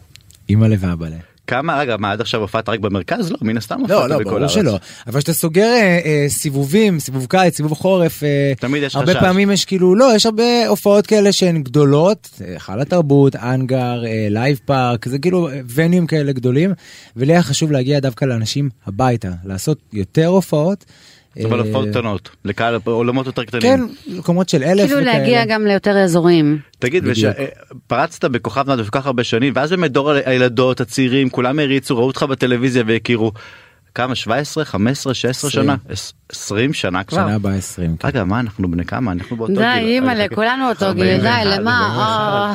[0.49, 1.17] אימא'לה ואבא'לה.
[1.49, 3.31] כמה, רגע, מה, עד עכשיו הופעת רק במרכז?
[3.31, 4.51] לא, מן הסתם לא, לא, ברור הארץ.
[4.51, 4.77] שלא.
[5.07, 9.19] אבל כשאתה סוגר אה, אה, סיבובים, סיבוב קיץ, סיבוב חורף, אה, תמיד יש הרבה חשש.
[9.19, 14.27] פעמים יש כאילו, לא, יש הרבה הופעות כאלה שהן גדולות, אה, היכל התרבות, האנגר, אה,
[14.29, 16.73] Live Park, זה כאילו אה, venue ים כאלה גדולים,
[17.15, 20.85] ולי היה חשוב להגיע דווקא לאנשים הביתה, לעשות יותר הופעות.
[21.45, 23.61] אבל אה, הופעות קטנות, לקהל עולמות יותר קטנים.
[23.61, 23.81] כן,
[24.17, 26.59] מקומות של אלף כאילו להגיע גם ליותר אזורים.
[26.79, 27.03] תגיד,
[27.87, 32.07] פרצת בכוכב נולד כל כך הרבה שנים, ואז באמת דור הילדות, הצעירים, כולם הריצו, ראו
[32.07, 33.31] אותך בטלוויזיה והכירו.
[33.95, 34.15] כמה?
[34.15, 35.65] 17, 15, 16 עשרים.
[35.65, 35.75] שנה?
[35.89, 37.17] עש- 20 שנה כבר?
[37.17, 37.97] שנה הבאה 20.
[37.97, 38.07] כן.
[38.07, 39.11] רגע, מה, אנחנו בני כמה?
[39.11, 39.61] אנחנו באותו גיל.
[39.61, 42.53] די, אימא'לה, רגע, כולנו אותו גיל, די, למה?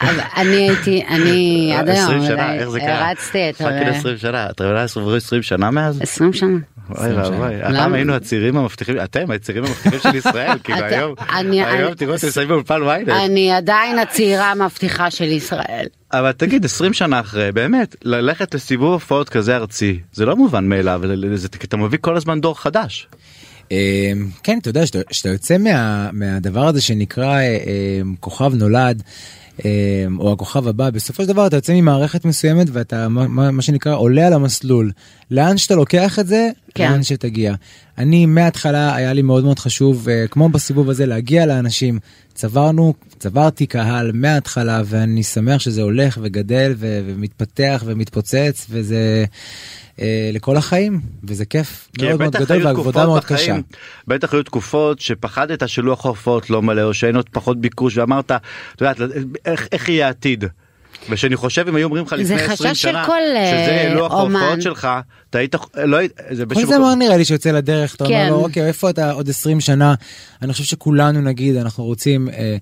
[0.00, 3.08] אבל אני הייתי, אני עד היום, 20 שנה, די, איך זה קרה?
[3.08, 3.56] הרצתי את...
[3.56, 5.98] fucking 20 שנה, אתה יודע, עברו 20 שנה מאז?
[6.02, 6.58] 20 שנה.
[6.98, 7.92] אוי ואבוי, הפעם?
[7.94, 11.14] היינו הצעירים המבטיחים, אתם הצעירים המבטיחים של ישראל, כאילו היום,
[11.50, 13.08] היום תראו אותי שמים באולפן ויינט.
[13.08, 15.86] אני עדיין הצעירה המבטיחה של ישראל.
[16.12, 21.02] אבל תגיד 20 שנה אחרי באמת ללכת לסיבוב הופעות כזה ארצי זה לא מובן מאליו
[21.64, 23.08] אתה מביא כל הזמן דור חדש.
[23.72, 27.50] אה, כן, אתה יודע, שאתה- יוצא מה- מהדבר הזה שנקרא אה,
[28.20, 29.02] כוכב נולד,
[29.64, 29.70] אה,
[30.18, 34.26] או הכוכב הבא, בסופו של דבר אתה יוצא ממערכת מסוימת ואתה, מה מה שנקרא, עולה
[34.26, 34.90] על המסלול.
[35.30, 36.48] לאן שאתה לוקח את זה,
[36.78, 36.92] כן.
[36.92, 37.54] לאן שתגיע.
[37.98, 41.98] אני מההתחלה היה לי מאוד מאוד חשוב, אה, כמו בסיבוב הזה, להגיע לאנשים.
[42.34, 49.24] צברנו, צברתי קהל מההתחלה, ואני שמח שזה הולך וגדל ו- ומתפתח ומתפוצץ, וזה
[50.00, 53.56] אה, לכל החיים, וזה כיף כי מאוד מאוד גדול ועבודה מאוד קשה.
[54.06, 58.80] בטח היו תקופות שפחדת שלוח ההופעות לא מלא או שאין עוד פחות ביקוש ואמרת, את
[58.80, 58.96] יודעת,
[59.44, 60.44] איך, איך יהיה העתיד?
[61.10, 64.12] ושאני חושב אם היו אומרים לך לפני 20 חשש של שנה כל, שזה אה, לוח
[64.12, 64.36] אומן.
[64.36, 64.88] ההופעות שלך,
[65.30, 68.10] אתה היית, לא, היית- זה כל באיזשהו זמר נראה לי שיוצא לדרך, אתה כן.
[68.10, 69.94] אומר לו, אוקיי, איפה אתה עוד 20 שנה?
[70.42, 72.56] אני חושב שכולנו נגיד, אנחנו רוצים אה,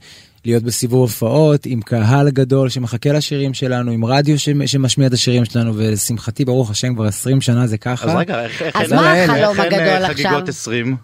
[0.45, 5.73] להיות בסיבוב הופעות, עם קהל גדול שמחכה לשירים שלנו, עם רדיו שמשמיע את השירים שלנו,
[5.77, 8.11] ולשמחתי, ברוך השם, כבר 20 שנה זה ככה.
[8.11, 8.43] אז רגע,
[8.75, 10.15] אז מה החלום אין, אה, הגדול עכשיו?
[10.15, 10.97] חגיגות 20?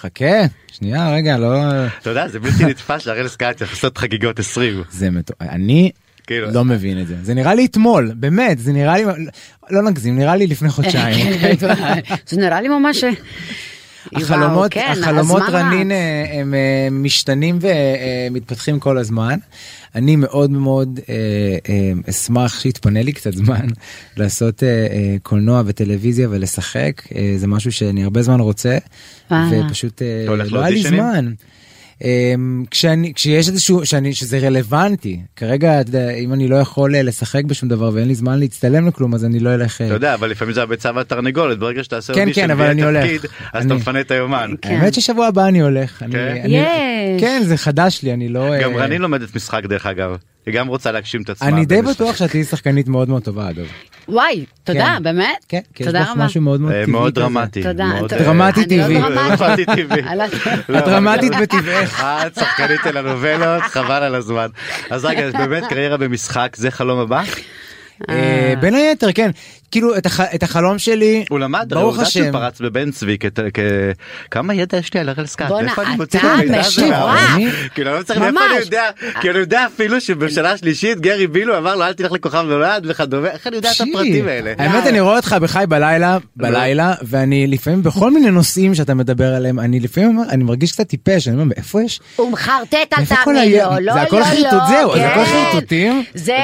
[0.00, 0.34] חכה,
[0.72, 1.54] שנייה, רגע, לא...
[2.00, 4.82] אתה יודע, זה בלתי נתפס להראל סקאט צריך לעשות חגיגות 20.
[4.90, 5.34] זה מטו...
[5.40, 5.90] אני
[6.32, 7.14] כאילו- לא מבין את זה.
[7.22, 9.04] זה נראה לי אתמול, באמת, זה נראה לי,
[9.70, 11.26] לא נגזים, נראה לי לפני חודשיים.
[11.34, 11.56] אוקיי?
[12.28, 13.04] זה נראה לי ממש...
[14.14, 15.90] החלומות, וואו, כן, החלומות רנין.
[15.92, 17.58] אה, הם אה, משתנים
[18.30, 19.38] ומתפתחים כל הזמן.
[19.94, 21.14] אני מאוד מאוד אה,
[21.68, 23.66] אה, אשמח שיתפנה לי קצת זמן
[24.16, 27.02] לעשות אה, אה, קולנוע וטלוויזיה ולשחק.
[27.14, 28.78] אה, זה משהו שאני הרבה זמן רוצה.
[29.30, 30.82] ופשוט אה, לא היה לי?
[30.82, 31.32] זמן.
[32.04, 32.34] אה,
[32.70, 37.44] כשאני כשיש איזשהו שאני שזה רלוונטי כרגע אתה יודע, אם אני לא יכול אה, לשחק
[37.44, 39.80] בשום דבר ואין לי זמן להצטלם לכלום אז אני לא אלך.
[39.80, 42.60] אה, אתה יודע, אבל לפעמים זה הביצה והתרנגולת, ברגע שאתה עושה כן, אודישן כן, אבל
[42.60, 43.04] ויהיה אני הולך.
[43.04, 43.20] תפקיד,
[43.52, 44.54] אז אתה אני- מפנה את היומן.
[44.62, 44.70] כן.
[44.70, 46.02] האמת ששבוע הבא אני הולך.
[46.02, 46.36] אני- כן?
[46.44, 47.20] אני- יש.
[47.20, 48.58] כן זה חדש לי אני לא.
[48.62, 51.48] גם אה, רנין לומדת משחק דרך אגב, היא גם רוצה להגשים את עצמה.
[51.48, 51.82] אני די.
[51.82, 53.64] בטוח שאת תהיי שחקנית מאוד מאוד טובה אגב.
[54.08, 55.02] וואי, תודה, כן.
[55.02, 55.44] באמת?
[55.48, 56.10] כן, כי יש תודה לך.
[56.16, 56.92] משהו מאוד מאוד אה, טבעי.
[56.92, 57.14] מאוד.
[57.14, 57.62] דרמטי.
[57.62, 57.84] תודה.
[57.84, 59.00] אה, דרמטי לא טבעי.
[59.38, 60.02] דרמטי טבעי.
[60.02, 60.24] אני לא-
[60.68, 62.00] לא, את דרמטית בטבעך.
[62.26, 64.46] את שחקנית טלנובלות, חבל על הזמן.
[64.90, 67.22] אז רגע, באמת קריירה במשחק זה חלום הבא?
[68.10, 69.30] אה, בין היתר כן
[69.72, 72.32] כאילו את הח- את החלום שלי הוא למד, ברוך השם.
[72.32, 73.60] פרץ בבן צבי, כת- כ-
[74.30, 75.82] כמה ידע יש לי על הראל סקאט, בואנה, אתה.
[76.90, 77.20] מהראש?
[77.74, 78.58] כאילו אני לא צריך מאיפה אני.
[78.64, 78.82] יודע,
[79.20, 83.28] כי אני יודע אפילו שבשנה השלישית גרי בילו אמר לו אל תלך לכוכב נולד וכדומה,
[83.28, 84.52] איך אני יודע את הפרטים האלה?
[84.58, 89.60] האמת אני רואה אותך בחי בלילה בלילה ואני לפעמים בכל מיני נושאים שאתה מדבר עליהם
[89.60, 93.14] אני לפעמים אומר- אני מרגיש קצת טיפש אני אומר מאיפה יש הוא מחרטט על איפה
[93.24, 95.44] כל תאמין ה- לו, לא, זה הכל לא, חרטוט, לא, זהו, זה הכל כן.
[95.52, 96.04] חרטוטים?
[96.14, 96.36] זה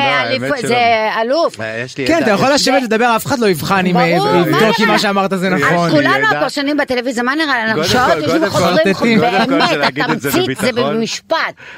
[1.22, 1.60] אלוף.
[1.60, 4.86] אה, כן אתה יכול לשבת לדבר אף אחד לא יבחן אם אה, יבדוק אם נראה?
[4.86, 5.90] מה שאמרת זה נכון.
[5.90, 6.26] כולנו.
[6.36, 7.74] הפרשנים בטלוויזיה, מה נראה?
[7.74, 10.72] קודם שעות יושבים כל, באמת, התמצית זה.
[10.72, 11.36] במשפט.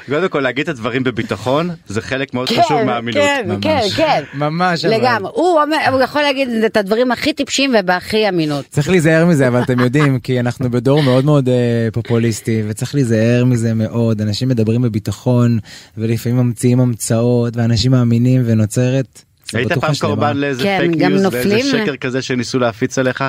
[0.09, 3.23] קודם כל להגיד את הדברים בביטחון זה חלק מאוד כן, חשוב מהאמינות.
[3.23, 3.49] כן.
[3.61, 4.23] כן, כן.
[4.33, 4.85] ממש.
[4.85, 5.31] לגמרי.
[5.33, 8.65] הוא יכול להגיד את הדברים הכי טיפשים ובהכי אמינות.
[8.69, 13.45] צריך להיזהר מזה אבל אתם יודעים כי אנחנו בדור מאוד מאוד אה, פופוליסטי וצריך להיזהר
[13.45, 15.59] מזה מאוד אנשים מדברים בביטחון
[15.97, 19.30] ולפעמים ממציאים המצאות ואנשים מאמינים ונוצרת.
[19.53, 19.93] היית פעם.
[20.01, 21.25] קורבן לאיזה כן, פייק גם news.
[21.31, 23.23] ואיזה שקר כזה שניסו להפיץ עליך?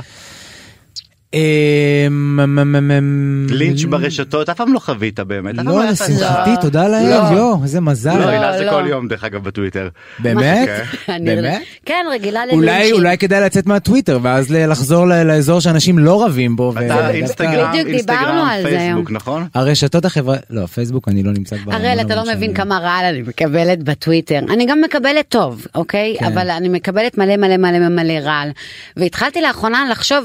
[1.34, 5.56] אה, מ- מ- מ- מ- לינץ' ברשתות אף פעם לא חווית באמת.
[5.56, 6.56] פעם לא היה לך- לשמחתי לא.
[6.60, 7.36] תודה לאל לא.
[7.36, 8.70] יו איזה לא, מזל הילה זה לא.
[8.70, 9.88] כל יום דרך אגב בטוויטר.
[10.18, 10.68] באמת
[11.08, 12.94] אני- באמת כן, רגילה אולי ללינצ'ים.
[12.94, 16.72] אולי כדאי לצאת מהטוויטר ואז לחזור לאזור שאנשים לא רבים בו.
[16.86, 19.10] אתה אינסטגרם, אינסטגרם, על פייסבוק.
[19.10, 19.46] נכון?
[19.54, 21.72] הרשתות החברה לא פייסבוק אני לא נמצא כבר.
[21.74, 22.54] הראל, אתה לא מבין.
[22.54, 24.38] כמה רעל אני מקבלת בטוויטר.
[24.38, 26.16] אני גם מקבלת טוב, אוקיי?
[26.18, 26.24] כן.
[26.24, 28.48] אבל אני מקבלת מלא מלא מלא מלא רעל.
[28.96, 30.24] והתחלתי לאחרונה לחשוב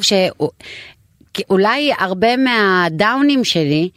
[1.38, 3.90] שאולי הרבה מהדאונים שלי,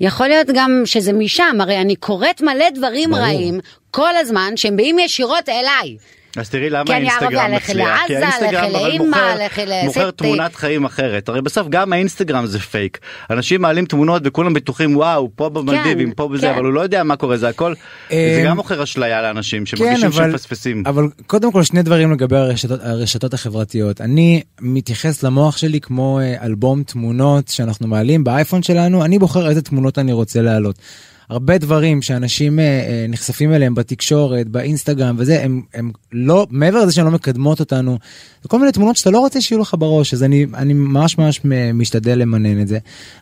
[0.00, 3.22] יכול להיות גם שזה משם, הרי אני קוראת מלא דברים ברור.
[3.22, 5.96] רעים כל הזמן שהם באים ישירות אליי.
[6.36, 9.84] אז תראי למה כי אני האינסטגרם מצליח, כי האינסטגרם אבל לאמא, מוכר-.
[9.84, 12.98] מוכר תמונת חיים אחרת, הרי בסוף גם האינסטגרם זה פייק,
[13.30, 16.54] אנשים מעלים תמונות וכולם בטוחים וואו פה במלדיבים פה בזה כן.
[16.54, 17.74] אבל הוא לא יודע מה קורה זה הכל,
[18.10, 20.82] זה אמ, גם מוכר אשליה לאנשים כן, שמרגישים אבל, שמפספסים.
[20.86, 24.00] אבל קודם כל שני דברים לגבי הרשתות, הרשתות החברתיות.
[24.00, 29.62] אני מתייחס למוח שלי כמו אה, אלבום תמונות שאנחנו מעלים באייפון שלנו, אני בוחר איזה
[29.62, 30.76] תמונות אני רוצה להעלות.
[31.32, 36.92] הרבה דברים שאנשים אה, אה, נחשפים אליהם בתקשורת, באינסטגרם וזה, הם, הם לא, מעבר לזה
[36.92, 37.98] שהן לא מקדמות אותנו,
[38.42, 41.40] זה כל מיני תמונות שאתה לא רוצה שיהיו לך בראש, אז אני, אני ממש ממש
[41.74, 42.78] משתדל למנן את זה.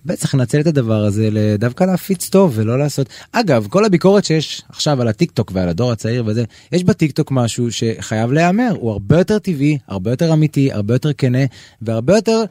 [0.06, 3.08] וצריך לנצל את הדבר הזה דווקא להפיץ טוב ולא לעשות.
[3.32, 7.30] אגב, כל הביקורת שיש עכשיו על הטיק טוק ועל הדור הצעיר וזה, יש בטיק טוק
[7.30, 11.44] משהו שחייב להיאמר, הוא הרבה יותר טבעי, הרבה יותר אמיתי, הרבה יותר כנה
[11.82, 12.44] והרבה יותר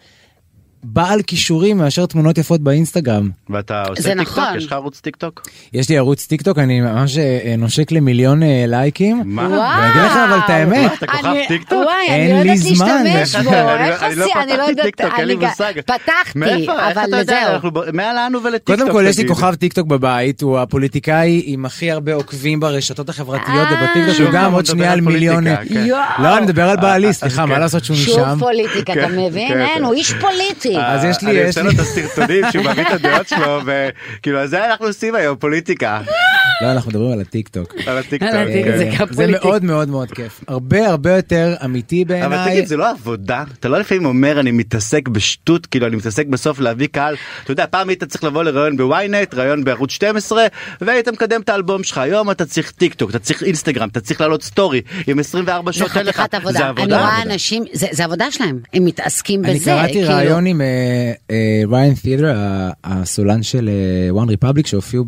[0.84, 3.30] בעל כישורים מאשר תמונות יפות באינסטגרם.
[3.50, 4.38] ואתה עושה זה טיק טוק?
[4.38, 4.58] נכון.
[4.58, 5.42] יש לך ערוץ טיק טוק?
[5.74, 9.22] יש לי ערוץ טיק טוק, אני ממש אה, נושק למיליון אה, לייקים.
[9.26, 9.42] מה?
[9.50, 9.58] ואני
[9.92, 11.80] אגיד לך אבל את האמת, אתה כוכב אני- טיק טוק?
[11.86, 13.04] וואי, אין אני לא לי יודעת זמן.
[13.04, 15.74] להשתמש בו, איך לא עושים, אני לא פתחתי יודעת, טיק טוק, אין לי מושג.
[15.86, 17.24] פתחתי, אבל?
[17.26, 17.72] זהו.
[17.94, 18.76] מה לנו ולטיק טוק?
[18.80, 19.28] קודם כל יש לי?
[19.28, 23.84] כוכב טיק טוק בבית, הוא הפוליטיקאי עם הכי הרבה עוקבים ברשתות החברתיות אה.
[23.84, 25.44] ובטיק טוק, שוב הוא גם עוד שנייה על מיליון...
[25.70, 25.88] כן.
[26.20, 27.62] לא, אני מדבר על בעלי, סליחה, מה כן.
[27.62, 28.40] לעשות שהוא שוב משם?
[28.40, 29.62] פוליטיקה, אתה כן, מבין?
[29.62, 30.69] אין, הוא איש פוליטי.
[30.78, 33.62] אז יש לי- אני יש עושה לי- לו את הסרטונים שהוא מביא את הדעות שלו
[33.66, 36.02] וכאילו זה אנחנו עושים היום פוליטיקה
[36.62, 37.76] לא, אנחנו מדברים על הטיק טוק.
[37.88, 38.32] על הטיק טוק.
[38.32, 38.76] כן.
[38.78, 39.28] זה זה.
[39.28, 40.40] מאוד מאוד מאוד כיף.
[40.48, 42.52] הרבה הרבה יותר אמיתי אבל בעיניי.
[42.52, 46.60] תגיד זה לא עבודה אתה לא לפעמים אומר אני מתעסק בשטות כאילו אני מתעסק בסוף
[46.60, 50.46] להביא קהל אתה יודע פעם היית צריך לבוא לראיון בוויינט ראיון בערוץ 12
[50.82, 54.22] והיית מקדם את האלבום שלך היום אתה צריך טיק טוק אתה צריך אינסטגרם אתה צריך
[54.22, 56.84] לעלות סטורי עם 24 זה שעות אין לך חתיכת זה עבודה.
[56.84, 56.94] אני.
[57.04, 59.50] רואה אנשים, זה זה עבודה שלהם, הם מתעסקים בזה.
[59.52, 60.10] אני קראתי כאילו.
[60.16, 63.70] ראיון עם אה, ריאן טדר, ה- הסולן של
[64.10, 65.06] וואן ריפבליק שהופיעו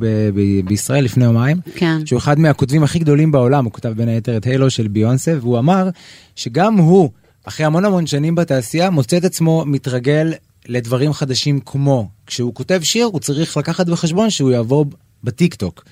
[0.65, 2.05] בישראל לפני יומיים, כן.
[2.05, 5.59] שהוא אחד מהכותבים הכי גדולים בעולם, הוא כתב בין היתר את הילו של ביונסה, והוא
[5.59, 5.89] אמר
[6.35, 7.09] שגם הוא,
[7.45, 10.33] אחרי המון המון שנים בתעשייה, מוצא את עצמו מתרגל
[10.67, 14.85] לדברים חדשים כמו, כשהוא כותב שיר הוא צריך לקחת בחשבון שהוא יעבור
[15.23, 15.83] בטיק טוק.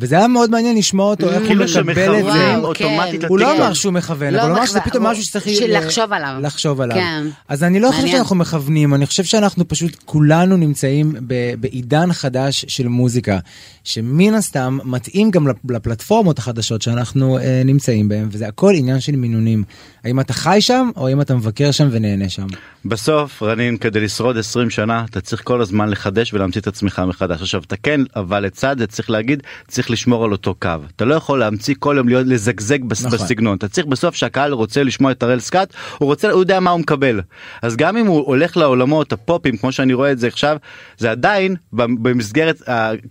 [0.00, 2.56] וזה היה מאוד מעניין לשמוע אותו, איך הוא כאילו מקבל את זה.
[2.56, 3.26] אוטומטית כן.
[3.28, 3.56] הוא לא.
[3.56, 6.38] אמר שהוא מכוון, לא אבל הוא אמר שזה פתאום משהו שצריך לחשוב עליו.
[6.42, 6.96] לחשוב עליו.
[6.96, 7.26] כן.
[7.48, 8.08] אז אני לא חושב.
[8.08, 11.12] שאנחנו מכוונים, אני חושב שאנחנו פשוט כולנו נמצאים
[11.60, 13.38] בעידן חדש של מוזיקה,
[13.84, 19.16] שמן הסתם מתאים גם לפ- לפלטפורמות החדשות שאנחנו אה, נמצאים בהן, וזה הכל עניין של
[19.16, 19.64] מינונים.
[20.04, 22.46] האם אתה חי שם, או האם אתה מבקר שם ונהנה שם.
[22.84, 27.40] בסוף רנין כדי לשרוד 20 שנה אתה צריך כל הזמן לחדש ולהמציא את עצמך מחדש
[27.42, 31.14] עכשיו אתה כן אבל לצד זה צריך להגיד צריך לשמור על אותו קו אתה לא
[31.14, 33.18] יכול להמציא כל יום להיות לזגזג בס, נכון.
[33.18, 36.70] בסגנון אתה צריך בסוף שהקהל רוצה לשמוע את הראל סקאט הוא רוצה הוא יודע מה
[36.70, 37.20] הוא מקבל
[37.62, 40.56] אז גם אם הוא הולך לעולמות הפופים כמו שאני רואה את זה עכשיו
[40.98, 42.62] זה עדיין במסגרת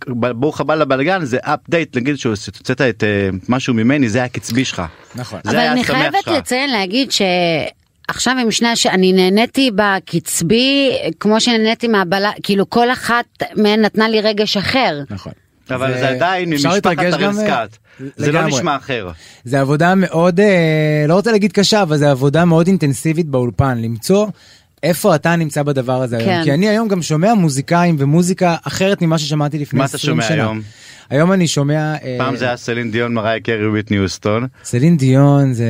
[0.08, 4.82] ברוך הבא לבלגן זה אפדייט נגיד שהוצאת את אה, משהו ממני זה היה קצבי שלך.
[5.14, 5.40] נכון.
[5.44, 6.34] אבל אני חייבת שלך.
[6.34, 8.86] לציין להגיד שעכשיו עם שני הש...
[8.86, 15.02] אני נהניתי בקצבי כמו שנהניתי מהבלה כאילו כל אחת מהן נתנה לי רגש אחר.
[15.10, 15.32] נכון.
[15.70, 17.76] אבל זה עדיין ממשפחת הראל גם, אה, סקאט
[18.16, 18.46] זה לא.
[18.46, 19.10] נשמע אחר.
[19.44, 24.26] זה עבודה מאוד, אה, לא רוצה להגיד קשה, אבל זה עבודה מאוד אינטנסיבית באולפן, למצוא
[24.82, 26.28] איפה אתה נמצא בדבר הזה כן.
[26.30, 26.44] היום.
[26.44, 30.28] כי אני היום גם שומע מוזיקאים ומוזיקה אחרת ממה ששמעתי לפני מה אתה 20 שנה.
[30.28, 30.60] שומע היום?
[31.10, 31.94] היום אני שומע...
[32.04, 34.46] אה, פעם זה היה סלין דיון מריה קרי וויטני יוסטון.
[34.64, 35.64] סלין דיון זה...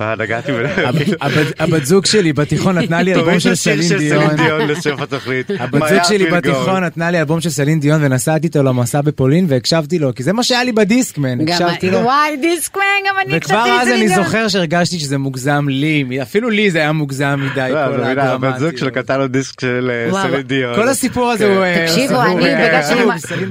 [0.00, 0.56] אה, נגעתי ב...
[1.20, 4.26] הב- הבת- זוג שלי בתיכון נתנה לי אלבום תוריד של את השיר סלין של דיון.
[4.26, 5.50] סלין דיון לסוף התוכנית.
[5.60, 6.30] הבת זוג שלי.
[6.30, 10.32] בתיכון נתנה לי אלבום של סלין דיון ונסעתי איתו למסע בפולין והקשבתי לו כי זה
[10.32, 11.98] מה שהיה לי בדיסקמן הקשבתי לו.
[11.98, 14.24] וואי דיסקמן גם אני וכבר הקשבתי אז לזה אני.
[14.24, 18.58] זוכר שהרגשתי שזה מוגזם לי אפילו לי זה היה מוגזם מדי כל אתה מבין, הבת
[18.58, 18.76] זוג.
[18.76, 20.22] שלו קטע לו דיסק של אה.
[20.22, 20.74] סלין דיון.
[20.74, 23.18] כל הסיפור הזה הוא אה, תקשיבו, סיפור, אני, בגלל שאני-.
[23.18, 23.50] סלין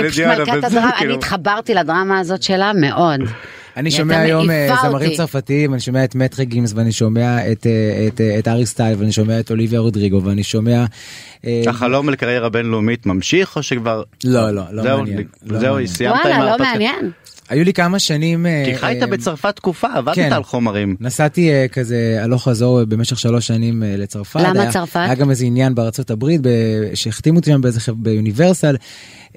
[0.00, 0.10] אני
[0.98, 1.14] כאילו.
[1.14, 3.20] התחברתי לדרמה הזאת שלה מאוד.
[3.76, 5.16] אני שומע היום אה, זמרים.
[5.16, 8.98] צרפתיים, אני שומע את מטרי גימס ואני שומע את, אה, את, אה, את ארי סטייל
[8.98, 10.84] ואני שומע את אוליביה רודריגו ואני שומע...
[11.66, 14.02] החלום לקריירה בינלאומית ממשיך או שכבר...
[14.24, 15.22] לא, לא, לא מעניין.
[15.46, 15.86] לא זהו, מעניין.
[15.86, 16.70] סיימת עם וואלה, לא ההרפתקה?
[16.72, 17.10] מעניין.
[17.52, 18.46] היו לי כמה שנים...
[18.46, 20.32] אה, כי חיית אה, בצרפת תקופה, עבדת כן.
[20.32, 20.96] על חומרים.
[21.00, 24.40] נסעתי אה, כזה הלוך חזור במשך שלוש שנים לצרפת.
[24.40, 24.96] למה היה, צרפת?
[25.04, 26.40] היה גם איזה עניין בארצות הברית
[26.94, 28.76] שהחתימו אותי שם באיזה חב- באוניברסל.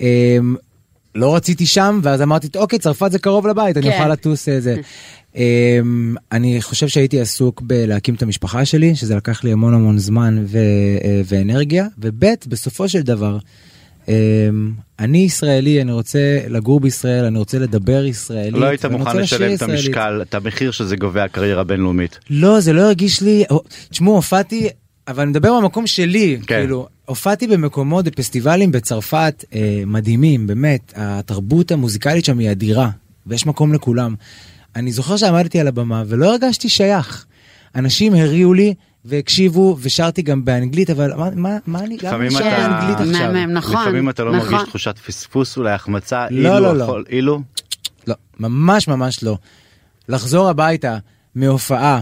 [0.01, 0.37] אה,
[1.15, 3.97] לא רציתי שם ואז אמרתי אוקיי צרפת זה קרוב לבית אני כן.
[3.97, 4.75] אוכל לטוס איזה.
[5.35, 5.79] אה,
[6.31, 10.59] אני חושב שהייתי עסוק בלהקים את המשפחה שלי שזה לקח לי המון המון זמן ו-
[11.25, 13.37] ואנרגיה וב' בסופו של דבר.
[14.09, 14.49] אה,
[14.99, 18.53] אני ישראלי אני רוצה לגור בישראל אני רוצה לדבר ישראלית.
[18.53, 19.61] לא היית מוכן לשלם את.
[19.61, 22.19] המשקל, את המחיר שזה גובה קריירה בינלאומית.
[22.29, 23.43] לא, זה לא הרגיש לי,
[23.89, 24.69] תשמעו, הופעתי,
[25.07, 26.55] אבל אני מדבר במקום שלי, כן.
[26.55, 32.89] כאילו, הופעתי במקומות, בפסטיבלים בצרפת אה, מדהימים, באמת, התרבות המוזיקלית שם היא אדירה,
[33.27, 34.15] ויש מקום לכולם.
[34.75, 37.25] אני זוכר שעמדתי על הבמה ולא הרגשתי שייך.
[37.75, 38.73] אנשים הריעו לי
[39.05, 43.31] והקשיבו ושרתי גם באנגלית, אבל מה, מה, מה אני, למה שר אתה- באנגלית עכשיו?
[43.33, 43.81] מהמם, נכון.
[43.81, 44.51] לפעמים אתה לא נכון.
[44.53, 46.83] מרגיש תחושת פספוס אולי החמצה, לא, אילו, לא, לא.
[46.83, 47.41] יכול- אילו.
[48.07, 49.37] לא, ממש ממש לא.
[50.09, 50.97] לחזור הביתה
[51.35, 52.01] מהופעה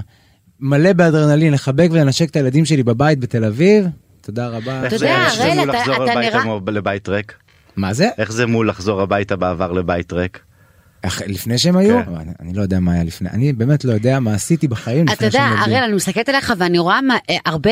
[0.60, 3.86] מלא באדרנלין, לחבק ולנשק את הילדים שלי בבית בתל אביב,
[4.22, 4.80] תודה רבה.
[4.84, 6.40] איך אתה זה- איך זה מול לחזור הביתה
[6.72, 7.34] לבית ריק?
[7.76, 8.10] מה זה?
[8.18, 10.40] איך זה מול לחזור הביתה בעבר לבית ריק?
[11.28, 11.96] לפני שהם היו?
[12.06, 12.16] כן.
[12.16, 15.14] אני, אני לא יודע מה היה לפני, אני באמת לא יודע מה עשיתי בחיים אתה
[15.14, 15.64] לפני יודע, שהם נולדו.
[15.64, 17.72] אריאל, אני מסתכלת עליך ואני רואה מה- אה, הרבה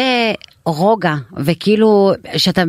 [0.65, 2.63] רוגע, וכאילו, שאתה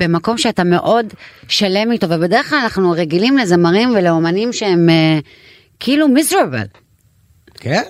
[0.00, 1.06] במקום שאתה מאוד
[1.48, 5.18] שלם איתו, ובדרך כלל אנחנו רגילים לזמרים ולאומנים שהם אה,
[5.80, 6.66] כאילו מיזרבל.
[7.54, 7.82] כן?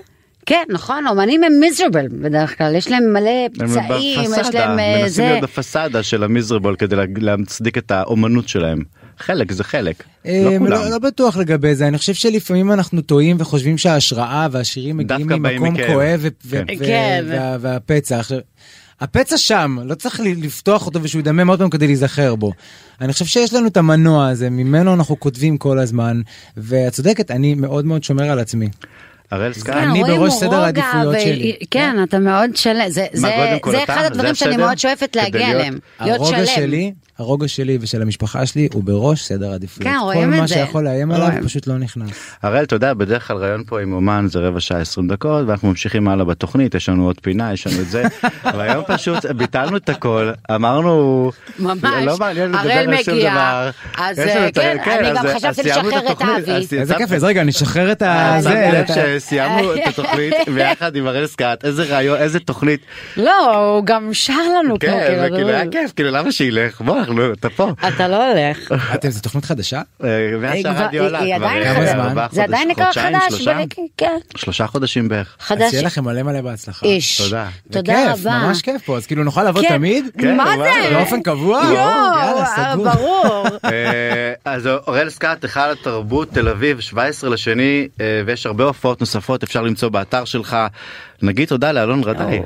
[0.46, 3.30] כן, נכון, אומנים הם מיזרבל בדרך כלל, יש להם מלא
[3.60, 5.22] הם פצעים, יש להם אה, מנסים זה.
[5.24, 8.82] להיות בפסאדה של המיזרבול כדי לה- להצדיק את האומנות שלהם.
[9.22, 10.72] חלק זה חלק, לא אה, כולם.
[10.72, 15.76] לא, לא בטוח לגבי זה, אני חושב שלפעמים אנחנו טועים וחושבים שההשראה והשירים מגיעים ממקום.
[15.86, 16.64] כואב ו- כן.
[16.78, 17.24] ו- כן.
[17.28, 18.20] וה- והפצע.
[19.00, 22.52] הפצע שם, לא צריך לפתוח אותו ושהוא ידמם עוד פעם כדי להיזכר בו.
[23.00, 26.20] אני חושב שיש לנו את המנוע הזה, ממנו אנחנו כותבים כל הזמן,
[26.56, 28.68] ואת צודקת, אני מאוד מאוד שומר על עצמי.
[29.30, 31.56] הראל סקאט, כן, אני בראש סדר העדיפויות ו- שלי.
[31.70, 33.06] כן, אתה מאוד שלם, זה-?
[33.84, 34.56] אחד הדברים שאני?
[34.56, 36.54] מאוד שואפת להגיע אליהם, להיות הרוגע שלם.
[36.54, 36.92] שלי,
[37.22, 39.88] הרוגע שלי ושל המשפחה שלי הוא בראש סדר העדיפויות.
[39.92, 40.54] כן, כל רואים מה את זה.
[40.54, 41.44] שיכול לאיים עליו רואים.
[41.44, 42.10] פשוט לא נכנס.
[42.42, 45.68] הראל אתה יודע בדרך כלל ראיון פה עם אומן זה רבע שעה 20 דקות ואנחנו
[45.68, 48.02] ממשיכים הלאה בתוכנית יש לנו עוד פינה יש לנו את זה
[48.56, 51.78] והיום פשוט ביטלנו את הכל אמרנו ממש.
[52.04, 53.70] לא מעניין לדבר על שום דבר.
[53.98, 56.38] אז, יש לנו את ה- כן, אני אז- גם אז חשבתי סיימנו לשחרר את התוכנית,
[56.48, 56.52] אבי.
[56.52, 58.42] אז איזה כיף, אז רגע, נשחרר את אה, ה...
[58.42, 62.80] זה, לב את ה- שסיימנו את התוכנית ביחד עם הראל סקאט איזה רעיון איזה תוכנית
[63.16, 66.80] לא, הוא גם שר לנו פה, כן כאילו, וכאילו היה אבל- כיף כאילו למה שילך
[66.80, 68.72] בוא אנחנו אתה פה אתה לא הולך.
[68.94, 69.82] אתם, זו תוכנית חדשה?
[70.04, 70.08] אה,
[70.44, 70.62] אה,
[72.32, 73.58] זה עדיין נקרא חדש, שלושה?
[73.96, 74.18] כן.
[74.36, 75.36] שלושה חודשים בערך.
[75.40, 75.70] אז חדש.
[75.70, 76.86] שיהיה לכם מלא מלא בהצלחה.
[76.86, 77.20] איש.
[77.20, 77.48] תודה.
[77.72, 78.38] תודה רבה.
[78.46, 79.68] ממש כיף פה, אז כאילו נוכל לבוא כן.
[79.68, 80.04] תמיד?
[80.18, 80.94] כן, מה זה?
[80.94, 81.62] באופן קבוע?
[82.56, 82.84] סגור.
[82.84, 83.46] ברור.
[83.64, 89.42] אה, אז אוראל סקאט, היכל התרבות תל אביב, 17 לשני, אה, ויש הרבה הופעות נוספות,
[89.42, 90.56] אפשר למצוא באתר שלך.
[91.22, 92.40] נגיד תודה לאלון רדאי.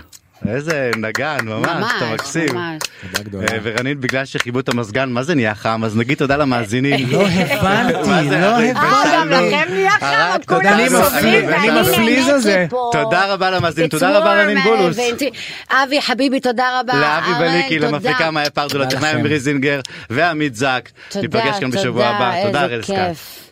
[0.49, 2.55] איזה נגן, ממש, ממש, אתה מקסים.
[2.55, 2.83] ממש.
[3.25, 3.47] גדולה.
[3.53, 5.83] אה, ורנית, בגלל שכיבו את המזגן, מה זה נהיה חם?
[5.85, 7.11] אז נגיד תודה למאזינים.
[7.11, 7.93] לא הבנתי,
[8.31, 8.79] לא הבנתי.
[8.79, 9.31] אה, גם.
[9.31, 12.55] לכם נהיה חם, כולם תודה, אני סובלים, מפליז- אני מפליז על זה.
[12.55, 12.91] נהניתי פה.
[12.93, 14.97] תודה רבה למאזינים, תודה רבה אה, בולוס.
[15.71, 16.95] אבי חביבי, תודה רבה.
[16.95, 17.79] לאבי בליקי.
[17.79, 19.23] למפיקה מאיה פרדו, לטכנאי.
[19.23, 19.81] מירי זינגר
[20.11, 20.89] ועמית זק.
[21.09, 22.33] תודה, ניפגש כאן בשבוע הבא.
[22.47, 22.83] תודה איזה.
[22.83, 23.46] כיף.